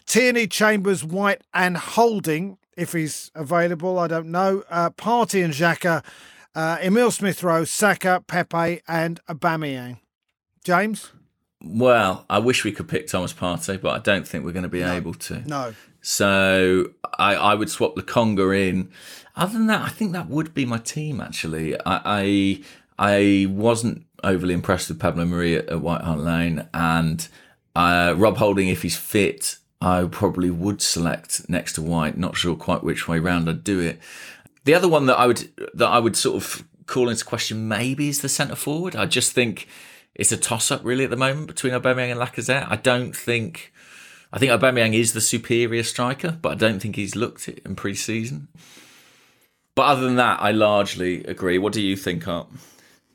[0.06, 3.98] Tierney, Chambers, White, and Holding if he's available.
[3.98, 4.62] I don't know.
[4.70, 6.04] Uh, Partey and Xhaka,
[6.54, 9.98] uh, Emil Smith Rowe, Saka, Pepe, and Aubameyang.
[10.64, 11.12] James.
[11.64, 14.68] Well, I wish we could pick Thomas Partey, but I don't think we're going to
[14.68, 14.92] be no.
[14.92, 15.42] able to.
[15.48, 15.74] No.
[16.00, 18.90] So I, I would swap the Conga in.
[19.36, 21.20] Other than that, I think that would be my team.
[21.20, 22.64] Actually, I I,
[22.98, 27.26] I wasn't overly impressed with Pablo Mari at, at White Hart Lane, and
[27.76, 32.18] uh, Rob Holding, if he's fit, I probably would select next to White.
[32.18, 34.00] Not sure quite which way round I'd do it.
[34.64, 38.08] The other one that I would that I would sort of call into question maybe
[38.08, 38.96] is the centre forward.
[38.96, 39.66] I just think
[40.14, 42.66] it's a toss up really at the moment between Aubameyang and Lacazette.
[42.70, 43.72] I don't think.
[44.32, 47.76] I think Aubameyang is the superior striker, but I don't think he's looked it in
[47.76, 48.48] pre-season.
[49.74, 51.58] But other than that, I largely agree.
[51.58, 52.48] What do you think, Art?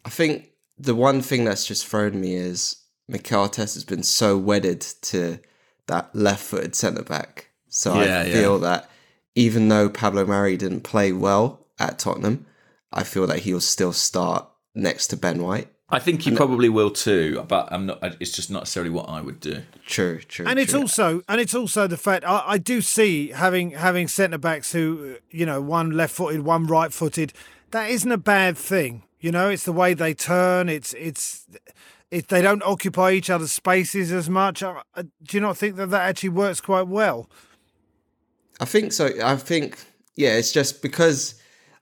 [0.06, 2.76] I think the one thing that's just thrown me is
[3.08, 5.40] Mikel Arteta has been so wedded to
[5.88, 7.50] that left-footed centre back.
[7.68, 8.70] So yeah, I feel yeah.
[8.70, 8.90] that
[9.36, 12.46] even though Pablo Mari didn't play well at Tottenham,
[12.92, 15.68] I feel that he'll still start next to Ben White.
[15.90, 18.00] I think you probably will too, but I'm not.
[18.20, 19.64] It's just not necessarily what I would do.
[19.86, 20.46] True, true.
[20.46, 20.64] And true.
[20.64, 24.74] it's also, and it's also the fact I, I do see having having centre backs
[24.74, 27.32] who, you know, one left footed, one right footed.
[27.72, 29.04] That isn't a bad thing.
[29.22, 30.68] You know, it's the way they turn.
[30.68, 31.48] It's it's
[32.12, 34.62] if they don't occupy each other's spaces as much.
[34.62, 37.30] Uh, uh, do you not think that that actually works quite well?
[38.60, 39.10] I think so.
[39.24, 39.80] I think
[40.18, 40.36] yeah.
[40.36, 41.36] It's just because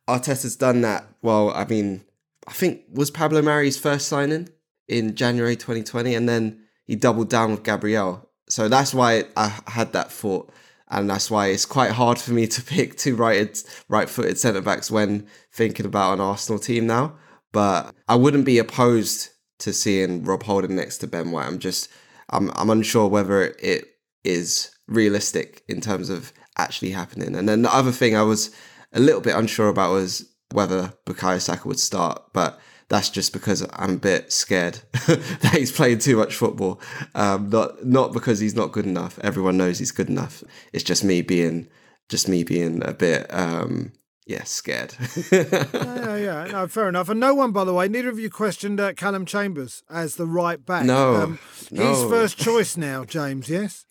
[0.08, 1.08] Arteta's done that.
[1.24, 2.06] Well, I mean
[2.48, 4.50] I think was Pablo Mari's first signing
[4.88, 8.30] in January 2020, and then he doubled down with Gabriel.
[8.50, 10.52] So that's why I had that thought,
[10.90, 14.92] and that's why it's quite hard for me to pick two right right-footed centre backs
[14.92, 17.16] when thinking about an Arsenal team now.
[17.52, 19.30] But I wouldn't be opposed
[19.60, 21.48] to seeing Rob Holding next to Ben White.
[21.48, 21.90] I'm just
[22.30, 23.86] I'm I'm unsure whether it
[24.24, 27.36] is realistic in terms of actually happening.
[27.36, 28.54] And then the other thing I was
[28.94, 33.66] a little bit unsure about was whether Bukayo Saka would start, but that's just because
[33.74, 36.80] I'm a bit scared that he's playing too much football.
[37.16, 39.20] Um, not not because he's not good enough.
[39.20, 40.44] Everyone knows he's good enough.
[40.72, 41.68] It's just me being
[42.10, 43.94] just me being a bit um,
[44.28, 44.96] yeah scared.
[45.32, 47.10] yeah, yeah, yeah, no, fair enough.
[47.10, 50.28] And no one, by the way, neither of you questioned uh, Callum Chambers as the
[50.28, 50.86] right back.
[50.86, 51.40] No, um,
[51.72, 51.90] no.
[51.90, 53.50] he's first choice now, James.
[53.50, 53.86] Yes.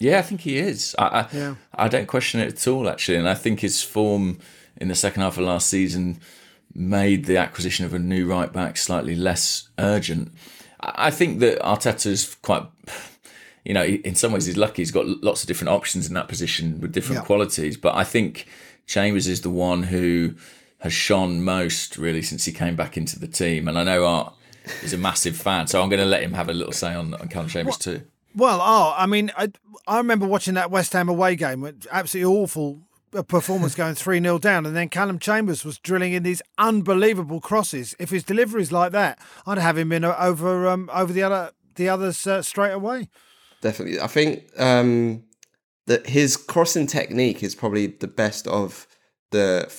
[0.00, 0.96] Yeah, I think he is.
[0.98, 1.54] I, I, yeah.
[1.74, 4.38] I don't question it at all, actually, and I think his form
[4.80, 6.20] in the second half of last season
[6.74, 10.32] made the acquisition of a new right back slightly less urgent.
[10.80, 12.64] I think that Arteta's quite,
[13.64, 14.82] you know, in some ways he's lucky.
[14.82, 17.26] He's got lots of different options in that position with different yeah.
[17.26, 17.76] qualities.
[17.76, 18.46] But I think
[18.86, 20.34] Chambers is the one who
[20.78, 23.68] has shone most really since he came back into the team.
[23.68, 24.32] And I know Art
[24.82, 27.12] is a massive fan, so I'm going to let him have a little say on,
[27.14, 28.02] on Callum Chambers too.
[28.34, 29.50] Well, oh, I mean, I,
[29.86, 32.80] I remember watching that West Ham away game, absolutely awful
[33.12, 37.40] a performance going 3 0 down, and then Callum Chambers was drilling in these unbelievable
[37.40, 37.94] crosses.
[37.98, 41.88] If his delivery's like that, I'd have him in over um, over the other the
[41.88, 43.08] others uh, straight away.
[43.60, 45.24] Definitely, I think um,
[45.86, 48.86] that his crossing technique is probably the best of
[49.30, 49.72] the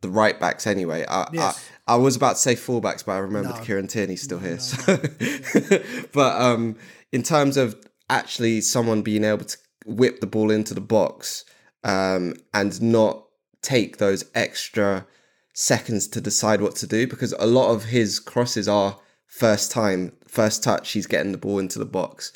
[0.00, 0.66] the right backs.
[0.66, 1.68] Anyway, I, yes.
[1.86, 3.62] I, I was about to say fullbacks, but I remembered no.
[3.62, 4.56] Kieran Tierney's still no, here.
[4.56, 5.82] No, so.
[6.12, 6.76] but um,
[7.12, 7.76] in terms of
[8.08, 11.44] actually someone being able to whip the ball into the box
[11.84, 13.24] um, and not
[13.62, 15.06] take those extra
[15.52, 20.12] seconds to decide what to do because a lot of his crosses are first time,
[20.26, 20.92] first touch.
[20.92, 22.32] He's getting the ball into the box.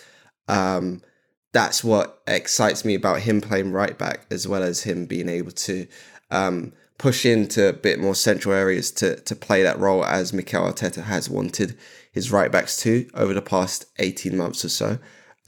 [0.49, 1.03] Um,
[1.53, 5.53] that's what excites me about him playing right back, as well as him being able
[5.53, 5.87] to
[6.31, 10.65] um, push into a bit more central areas to to play that role as Mikel
[10.65, 11.77] Arteta has wanted
[12.11, 14.99] his right backs to over the past eighteen months or so.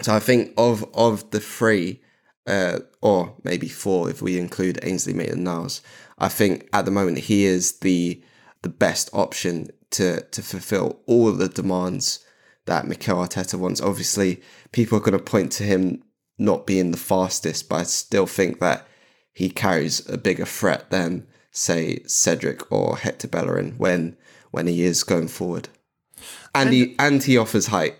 [0.03, 2.03] So I think of of the three,
[2.47, 5.81] uh, or maybe four if we include Ainsley Maitland-Niles,
[6.19, 8.23] I think at the moment he is the
[8.63, 12.25] the best option to to fulfill all the demands
[12.67, 13.81] that Mikel Arteta wants.
[13.81, 16.03] Obviously, people are going to point to him
[16.39, 18.87] not being the fastest, but I still think that
[19.33, 24.17] he carries a bigger threat than, say, Cedric or Hector Bellerin when
[24.51, 25.69] when he is going forward.
[26.55, 27.97] And, and he and he offers height.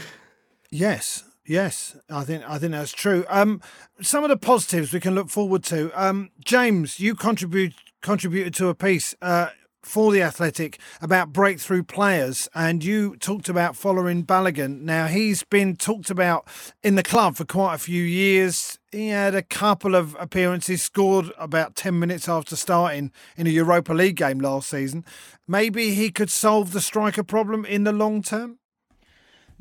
[0.70, 3.24] yes, yes, I think I think that's true.
[3.28, 3.60] Um,
[4.00, 5.90] some of the positives we can look forward to.
[5.94, 9.48] Um, James, you contribute contributed to a piece uh,
[9.82, 14.82] for the Athletic about breakthrough players, and you talked about Folarin Balogun.
[14.82, 16.46] Now he's been talked about
[16.82, 18.78] in the club for quite a few years.
[18.92, 23.92] He had a couple of appearances, scored about ten minutes after starting in a Europa
[23.92, 25.04] League game last season.
[25.48, 28.58] Maybe he could solve the striker problem in the long term.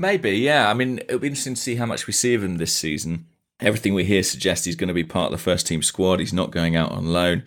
[0.01, 0.67] Maybe, yeah.
[0.67, 3.27] I mean, it'll be interesting to see how much we see of him this season.
[3.59, 6.19] Everything we hear suggests he's going to be part of the first team squad.
[6.19, 7.43] He's not going out on loan.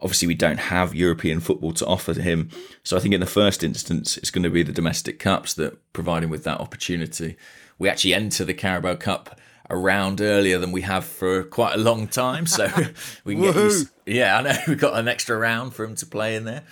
[0.00, 2.50] Obviously, we don't have European football to offer to him.
[2.82, 5.78] So I think in the first instance, it's going to be the domestic cups that
[5.92, 7.36] provide him with that opportunity.
[7.78, 9.38] We actually enter the Carabao Cup
[9.70, 12.46] a round earlier than we have for quite a long time.
[12.46, 12.66] So
[13.24, 13.90] we can get used.
[14.06, 16.64] Yeah, I know we've got an extra round for him to play in there.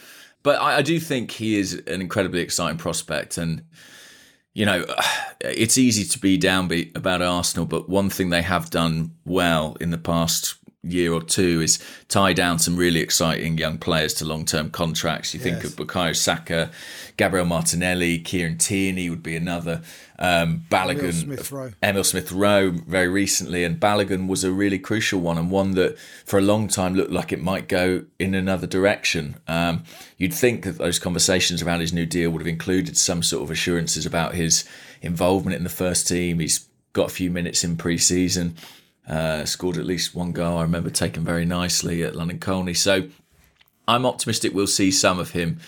[0.43, 3.39] But I, I do think he is an incredibly exciting prospect.
[3.39, 3.63] And,
[4.55, 4.85] you know,
[5.41, 9.91] it's easy to be downbeat about Arsenal, but one thing they have done well in
[9.91, 14.45] the past year or two is tie down some really exciting young players to long
[14.45, 15.35] term contracts.
[15.35, 15.45] You yes.
[15.45, 16.71] think of Bukayo Saka,
[17.17, 19.83] Gabriel Martinelli, Kieran Tierney would be another.
[20.19, 25.51] Um, Balogun, Emil Smith Rowe very recently, and Balogun was a really crucial one and
[25.51, 29.37] one that for a long time looked like it might go in another direction.
[29.49, 29.85] Um,
[30.19, 33.51] you'd think that those conversations around his new deal would have included some sort of
[33.51, 34.65] assurances about his
[35.01, 36.39] involvement in the first team.
[36.39, 38.57] He's got a few minutes in pre season
[39.11, 40.59] uh, scored at least one goal.
[40.59, 42.75] I remember taken very nicely at London Colney.
[42.75, 43.09] So
[43.89, 45.59] I'm optimistic we'll see some of him.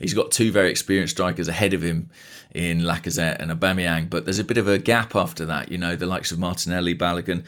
[0.00, 2.10] He's got two very experienced strikers ahead of him
[2.54, 5.70] in Lacazette and Aubameyang, but there's a bit of a gap after that.
[5.70, 7.44] You know, the likes of Martinelli, Balogun.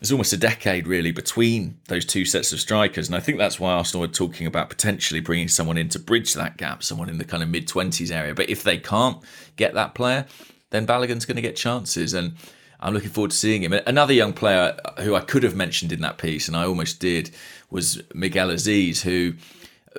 [0.00, 3.58] There's almost a decade really between those two sets of strikers, and I think that's
[3.58, 7.18] why Arsenal are talking about potentially bringing someone in to bridge that gap, someone in
[7.18, 8.32] the kind of mid twenties area.
[8.32, 9.18] But if they can't
[9.56, 10.26] get that player,
[10.70, 12.36] then Balogun's going to get chances, and
[12.80, 13.72] I'm looking forward to seeing him.
[13.72, 17.30] Another young player who I could have mentioned in that piece, and I almost did,
[17.70, 19.34] was Miguel Azeez, who,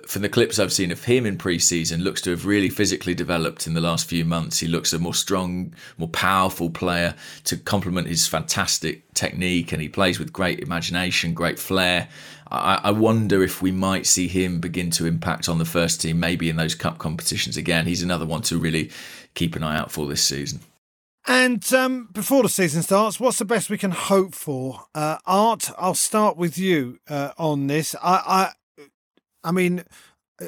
[0.07, 3.67] from the clips I've seen of him in pre-season, looks to have really physically developed
[3.67, 4.59] in the last few months.
[4.59, 7.15] He looks a more strong, more powerful player
[7.45, 12.07] to complement his fantastic technique, and he plays with great imagination, great flair.
[12.49, 16.19] I, I wonder if we might see him begin to impact on the first team,
[16.19, 17.87] maybe in those cup competitions again.
[17.87, 18.89] He's another one to really
[19.35, 20.61] keep an eye out for this season.
[21.27, 24.85] And um, before the season starts, what's the best we can hope for?
[24.95, 27.95] Uh, Art, I'll start with you uh, on this.
[28.01, 28.85] I, I,
[29.43, 29.83] I mean,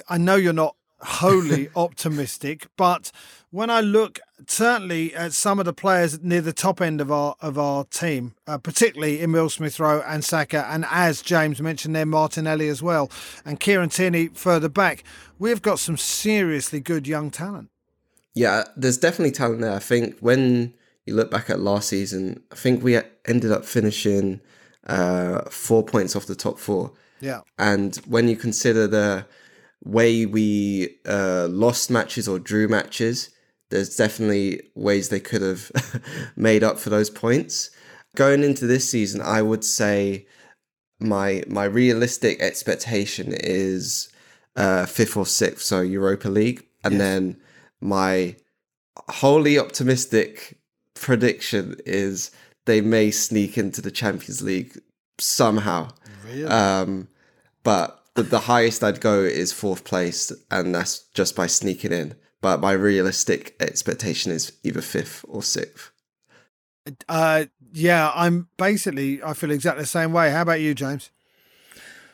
[0.10, 3.12] I know you're not wholly optimistic, but
[3.50, 7.36] when I look certainly at some of the players near the top end of our
[7.42, 12.06] of our team, uh, particularly Emil Smith Rowe and Saka, and as James mentioned there,
[12.06, 13.12] Martinelli as well,
[13.46, 15.04] and Kieran Tierney further back,
[15.38, 17.70] we've got some seriously good young talent.
[18.34, 19.74] Yeah, there's definitely talent there.
[19.74, 20.74] I think when
[21.06, 24.42] you look back at last season, I think we ended up finishing
[24.88, 26.94] uh, four points off the top four.
[27.20, 27.42] Yeah.
[27.58, 29.26] And when you consider the
[29.84, 33.30] way we uh, lost matches or drew matches,
[33.70, 35.72] there's definitely ways they could have
[36.36, 37.70] made up for those points.
[38.16, 40.28] Going into this season, I would say
[41.00, 44.10] my my realistic expectation is
[44.56, 47.02] uh, fifth or sixth, so Europa League, and yes.
[47.02, 47.42] then
[47.82, 48.36] my
[49.10, 50.58] wholly optimistic
[50.96, 52.32] prediction is
[52.66, 54.80] they may sneak into the Champions League
[55.20, 55.90] somehow.
[56.26, 56.46] Really?
[56.46, 57.08] Um,
[57.64, 62.16] but the, the highest I'd go is fourth place, and that's just by sneaking in.
[62.42, 65.92] But my realistic expectation is either fifth or sixth.
[67.08, 70.32] Uh, yeah, I'm basically I feel exactly the same way.
[70.32, 71.12] How about you, James?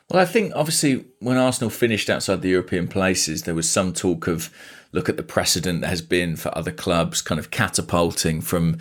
[0.10, 4.28] Well, I think obviously when Arsenal finished outside the European places, there was some talk
[4.28, 4.49] of
[4.93, 8.78] look at the precedent there has been for other clubs kind of catapulting from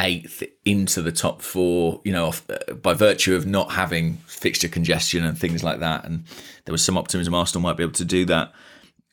[0.00, 4.68] eighth into the top four, you know, off, uh, by virtue of not having fixture
[4.68, 6.06] congestion and things like that.
[6.06, 6.24] And
[6.64, 8.52] there was some optimism Arsenal might be able to do that.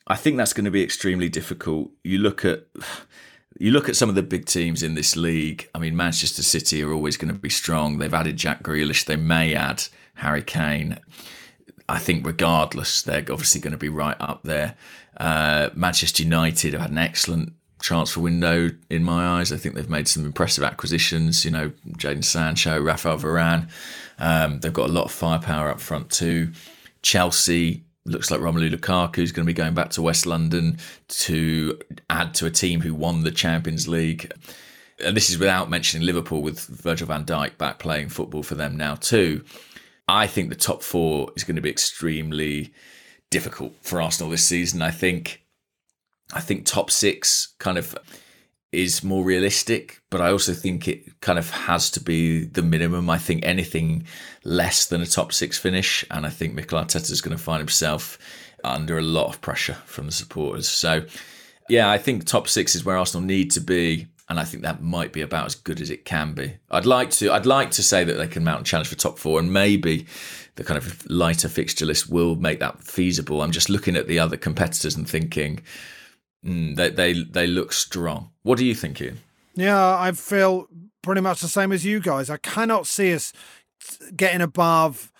[0.06, 1.90] I think that's going to be extremely difficult.
[2.02, 2.64] You look at
[3.58, 5.68] you look at some of the big teams in this league.
[5.74, 7.98] I mean, Manchester City are always going to be strong.
[7.98, 9.04] They've added Jack Grealish.
[9.04, 10.98] They may add Harry Kane.
[11.88, 14.74] I think, regardless, they're obviously going to be right up there.
[15.16, 19.52] Uh, Manchester United have had an excellent transfer window in my eyes.
[19.52, 21.44] I think they've made some impressive acquisitions.
[21.44, 23.68] You know, Jadon Sancho, Rafael Varane.
[24.18, 26.52] Um, they've got a lot of firepower up front too.
[27.02, 30.78] Chelsea looks like Romelu Lukaku is going to be going back to West London
[31.08, 31.78] to
[32.10, 34.32] add to a team who won the Champions League.
[35.04, 38.76] And this is without mentioning Liverpool with Virgil van Dijk back playing football for them
[38.76, 39.44] now too.
[40.08, 42.72] I think the top four is going to be extremely
[43.30, 44.80] difficult for Arsenal this season.
[44.80, 45.44] I think
[46.32, 47.96] I think top six kind of
[48.70, 53.08] is more realistic, but I also think it kind of has to be the minimum.
[53.08, 54.04] I think anything
[54.44, 57.60] less than a top six finish, and I think Mikel Arteta is going to find
[57.60, 58.18] himself
[58.64, 60.68] under a lot of pressure from the supporters.
[60.68, 61.06] So,
[61.68, 64.82] yeah, I think top six is where Arsenal need to be, and I think that
[64.82, 66.54] might be about as good as it can be.
[66.70, 69.18] I'd like to, I'd like to say that they can mount a challenge for top
[69.18, 70.06] four, and maybe
[70.56, 73.42] the kind of lighter fixture list will make that feasible.
[73.42, 75.60] I'm just looking at the other competitors and thinking
[76.44, 78.30] Mm, they they they look strong.
[78.42, 79.18] What do you think, Ian?
[79.54, 80.68] Yeah, I feel
[81.02, 82.30] pretty much the same as you guys.
[82.30, 83.32] I cannot see us
[84.14, 85.12] getting above.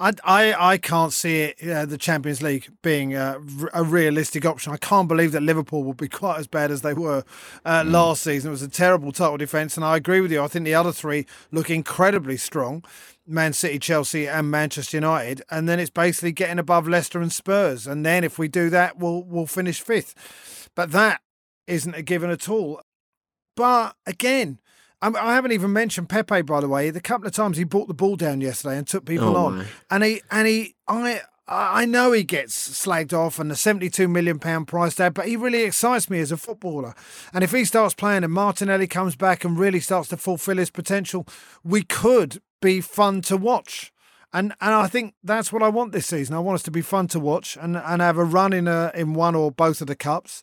[0.00, 3.38] I, I, I can't see it, uh, the Champions League being a,
[3.74, 4.72] a, realistic option.
[4.72, 7.22] I can't believe that Liverpool will be quite as bad as they were
[7.66, 7.90] uh, mm.
[7.90, 8.48] last season.
[8.48, 10.42] It was a terrible title defence, and I agree with you.
[10.42, 12.82] I think the other three look incredibly strong.
[13.26, 17.86] Man City, Chelsea, and Manchester United, and then it's basically getting above Leicester and Spurs.
[17.86, 20.68] And then if we do that, we'll we'll finish fifth.
[20.74, 21.20] But that
[21.66, 22.80] isn't a given at all.
[23.54, 24.58] But again,
[25.02, 26.90] I haven't even mentioned Pepe, by the way.
[26.90, 29.58] The couple of times he brought the ball down yesterday and took people oh, on,
[29.58, 29.64] my.
[29.90, 34.38] and he and he, I, I know he gets slagged off and the seventy-two million
[34.38, 36.94] pound price tag, but he really excites me as a footballer.
[37.32, 40.70] And if he starts playing and Martinelli comes back and really starts to fulfil his
[40.70, 41.26] potential,
[41.64, 43.92] we could be fun to watch.
[44.32, 46.36] And and I think that's what I want this season.
[46.36, 48.92] I want us to be fun to watch and, and have a run in a,
[48.94, 50.42] in one or both of the cups,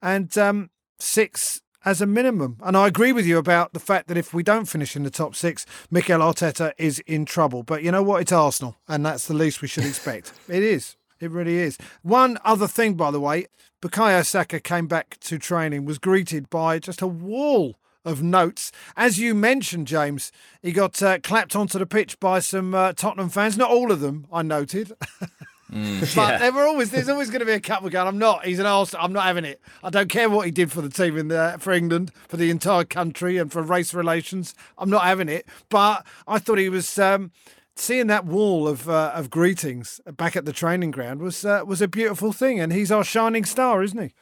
[0.00, 2.58] and um, six as a minimum.
[2.62, 5.10] And I agree with you about the fact that if we don't finish in the
[5.10, 7.62] top six, Mikel Arteta is in trouble.
[7.62, 8.20] But you know what?
[8.20, 10.34] It's Arsenal, and that's the least we should expect.
[10.48, 10.96] it is.
[11.18, 11.78] It really is.
[12.02, 13.46] One other thing, by the way,
[13.80, 18.70] Bukayo Saka came back to training, was greeted by just a wall of notes.
[18.94, 20.30] As you mentioned, James,
[20.60, 23.56] he got uh, clapped onto the pitch by some uh, Tottenham fans.
[23.56, 24.92] Not all of them, I noted.
[25.72, 26.38] Mm, but yeah.
[26.38, 28.08] there were always there's always going to be a couple going.
[28.08, 28.44] I'm not.
[28.44, 29.04] He's an Arsenal.
[29.04, 29.60] I'm not having it.
[29.82, 32.50] I don't care what he did for the team in the, for England, for the
[32.50, 34.54] entire country, and for race relations.
[34.78, 35.46] I'm not having it.
[35.68, 36.98] But I thought he was.
[36.98, 37.32] Um,
[37.76, 41.80] seeing that wall of uh, of greetings back at the training ground was uh, was
[41.80, 44.12] a beautiful thing, and he's our shining star, isn't he?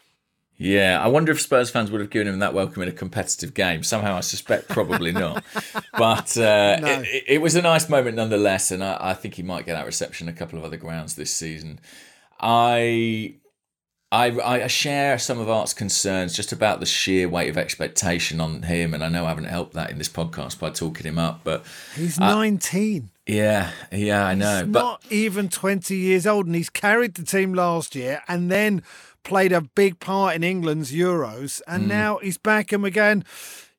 [0.58, 3.52] Yeah, I wonder if Spurs fans would have given him that welcome in a competitive
[3.52, 3.82] game.
[3.82, 5.44] Somehow, I suspect probably not.
[5.98, 7.02] But uh, no.
[7.06, 9.86] it, it, was a nice moment nonetheless, and I, I, think he might get that
[9.86, 11.80] reception a couple of other grounds this season.
[12.38, 13.36] I,
[14.12, 18.62] I, I share some of Art's concerns just about the sheer weight of expectation on
[18.62, 21.40] him, and I know I haven't helped that in this podcast by talking him up,
[21.44, 23.08] but he's uh, nineteen.
[23.26, 24.64] Yeah, yeah, I know.
[24.64, 28.50] He's but not even twenty years old, and he's carried the team last year, and
[28.50, 28.82] then
[29.26, 31.88] played a big part in England's Euros, and mm.
[31.88, 33.24] now he's back, and we're going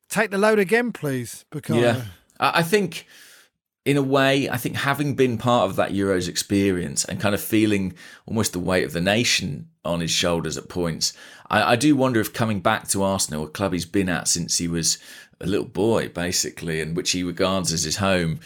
[0.10, 1.46] take the load again, please.
[1.50, 2.04] Because yeah,
[2.40, 3.08] I think
[3.86, 7.42] in a way, I think having been part of that Euros experience and kind of
[7.42, 7.94] feeling
[8.26, 11.14] almost the weight of the nation on his shoulders at points,
[11.50, 14.58] I, I do wonder if coming back to Arsenal, a club he's been at since
[14.58, 14.98] he was
[15.40, 18.42] a little boy, basically, and which he regards as his home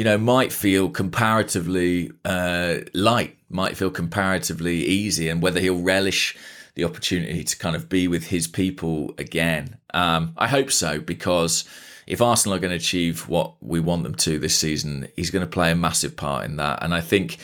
[0.00, 6.34] you know, might feel comparatively uh, light, might feel comparatively easy, and whether he'll relish
[6.74, 9.76] the opportunity to kind of be with his people again.
[9.92, 11.66] Um, I hope so, because
[12.06, 15.44] if Arsenal are going to achieve what we want them to this season, he's going
[15.44, 16.82] to play a massive part in that.
[16.82, 17.36] And I think,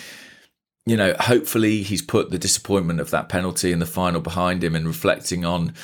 [0.86, 4.74] you know, hopefully he's put the disappointment of that penalty in the final behind him
[4.74, 5.74] and reflecting on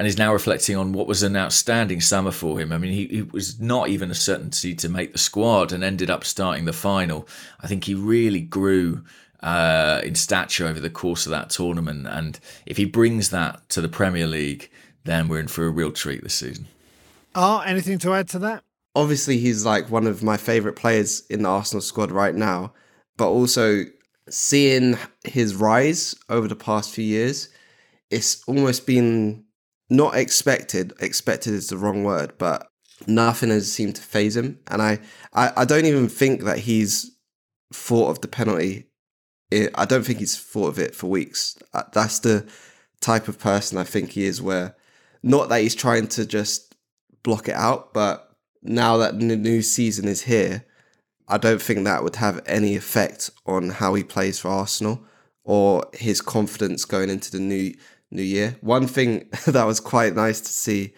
[0.00, 2.72] and is now reflecting on what was an outstanding summer for him.
[2.72, 6.08] I mean, he, he, was not even a certainty to make the squad and ended
[6.08, 7.28] up starting the final.
[7.60, 9.04] I think he really grew
[9.42, 12.06] uh, in stature over the course of that tournament.
[12.06, 14.70] And if he brings that to the Premier League,
[15.04, 16.66] then we're in for a real treat this season.
[17.34, 18.64] Ah, anything to add to that?
[18.96, 22.72] Obviously, he's like one of my favourite players in the Arsenal squad right now,
[23.18, 23.84] but also
[24.30, 27.50] seeing his rise over the past few years,
[28.08, 29.44] it's almost been
[29.90, 30.92] not expected.
[31.00, 32.68] Expected is the wrong word, but
[33.06, 34.60] nothing has seemed to phase him.
[34.68, 35.00] And I,
[35.34, 37.10] I, I don't even think that he's
[37.72, 38.86] thought of the penalty.
[39.52, 41.58] I don't think he's thought of it for weeks.
[41.74, 42.46] Uh, that's the
[43.00, 44.76] type of person I think he is, where
[45.22, 46.76] not that he's trying to just
[47.24, 48.32] block it out, but
[48.62, 50.64] now that the new season is here,
[51.26, 55.04] I don't think that would have any effect on how he plays for Arsenal
[55.44, 57.74] or his confidence going into the new
[58.10, 58.56] new year.
[58.60, 60.92] One thing that was quite nice to see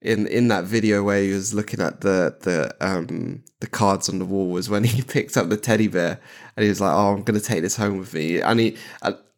[0.00, 4.18] in in that video where he was looking at the the um the cards on
[4.18, 6.20] the wall was when he picked up the teddy bear
[6.56, 8.76] and he was like, "Oh, I'm gonna take this home with me." And he,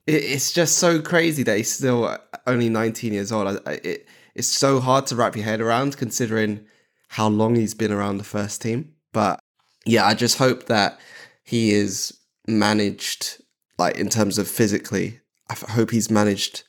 [0.07, 2.17] it's just so crazy that he's still
[2.47, 3.61] only 19 years old.
[3.67, 6.67] It, it's so hard to wrap your head around considering
[7.09, 8.93] how long he's been around the first team.
[9.13, 9.41] But
[9.85, 11.01] yeah, I just hope that
[11.43, 12.17] he is
[12.47, 13.43] managed
[13.79, 15.21] like in terms of physically.
[15.49, 16.65] I hope he's managed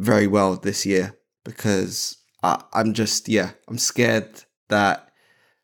[0.00, 5.10] very well this year because I, I'm just yeah I'm scared that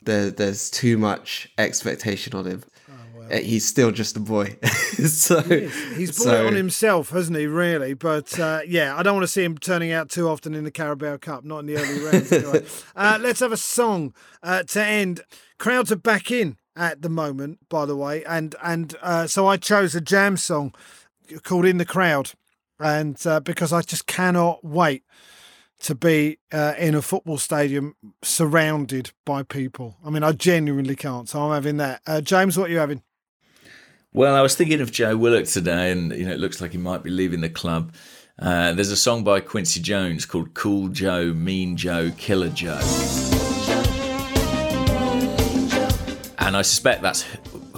[0.02, 2.62] there there's too much expectation on him.
[2.88, 3.42] Oh, well.
[3.42, 7.46] He's still just a boy, so he he's brought so, it on himself, hasn't he?
[7.46, 10.64] Really, but uh, yeah, I don't want to see him turning out too often in
[10.64, 12.30] the Carabao Cup, not in the early rounds.
[12.30, 12.64] Anyway.
[12.96, 15.22] uh, let's have a song uh, to end.
[15.58, 19.56] Crowds are back in at the moment, by the way, and and uh, so I
[19.56, 20.74] chose a jam song
[21.42, 22.32] called "In the Crowd."
[22.80, 25.04] And uh, because I just cannot wait
[25.80, 29.96] to be uh, in a football stadium surrounded by people.
[30.04, 31.28] I mean, I genuinely can't.
[31.28, 32.00] So I'm having that.
[32.06, 33.02] Uh, James, what are you having?
[34.12, 36.78] Well, I was thinking of Joe Willock today, and you know, it looks like he
[36.78, 37.92] might be leaving the club.
[38.38, 42.80] Uh, there's a song by Quincy Jones called "Cool Joe, Mean Joe, Killer Joe,"
[46.38, 47.26] and I suspect that's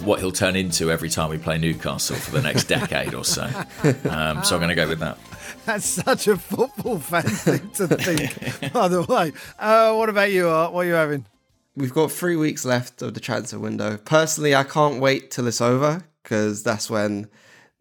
[0.08, 3.44] what he'll turn into every time we play Newcastle for the next decade or so.
[4.08, 5.18] Um, so I'm going to go with that.
[5.66, 9.32] That's such a football fan thing to think, by the way.
[9.58, 10.72] Uh, what about you, Art?
[10.72, 11.26] What are you having?
[11.76, 13.98] We've got three weeks left of the transfer window.
[13.98, 17.28] Personally, I can't wait till it's over because that's when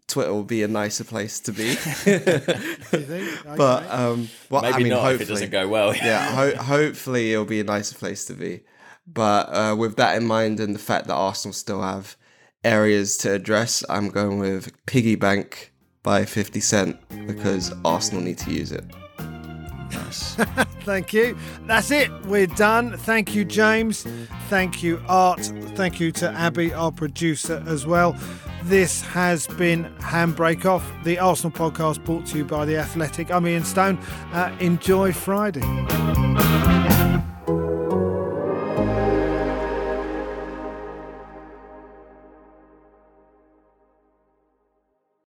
[0.07, 1.75] Twitter will be a nicer place to be.
[3.57, 5.95] but um, well, maybe I mean, not if it doesn't go well.
[5.95, 8.63] yeah, ho- hopefully it'll be a nicer place to be.
[9.07, 12.17] But uh, with that in mind and the fact that Arsenal still have
[12.63, 15.71] areas to address, I'm going with Piggy Bank
[16.03, 18.85] by 50 Cent because Arsenal need to use it.
[19.91, 20.35] Nice.
[20.81, 21.37] Thank you.
[21.61, 22.11] That's it.
[22.25, 22.97] We're done.
[22.97, 24.05] Thank you, James.
[24.49, 25.41] Thank you, Art.
[25.75, 28.15] Thank you to Abby, our producer, as well.
[28.63, 33.31] This has been Handbrake Off, the Arsenal podcast brought to you by The Athletic.
[33.31, 33.97] I'm Ian Stone.
[34.33, 35.61] Uh, enjoy Friday.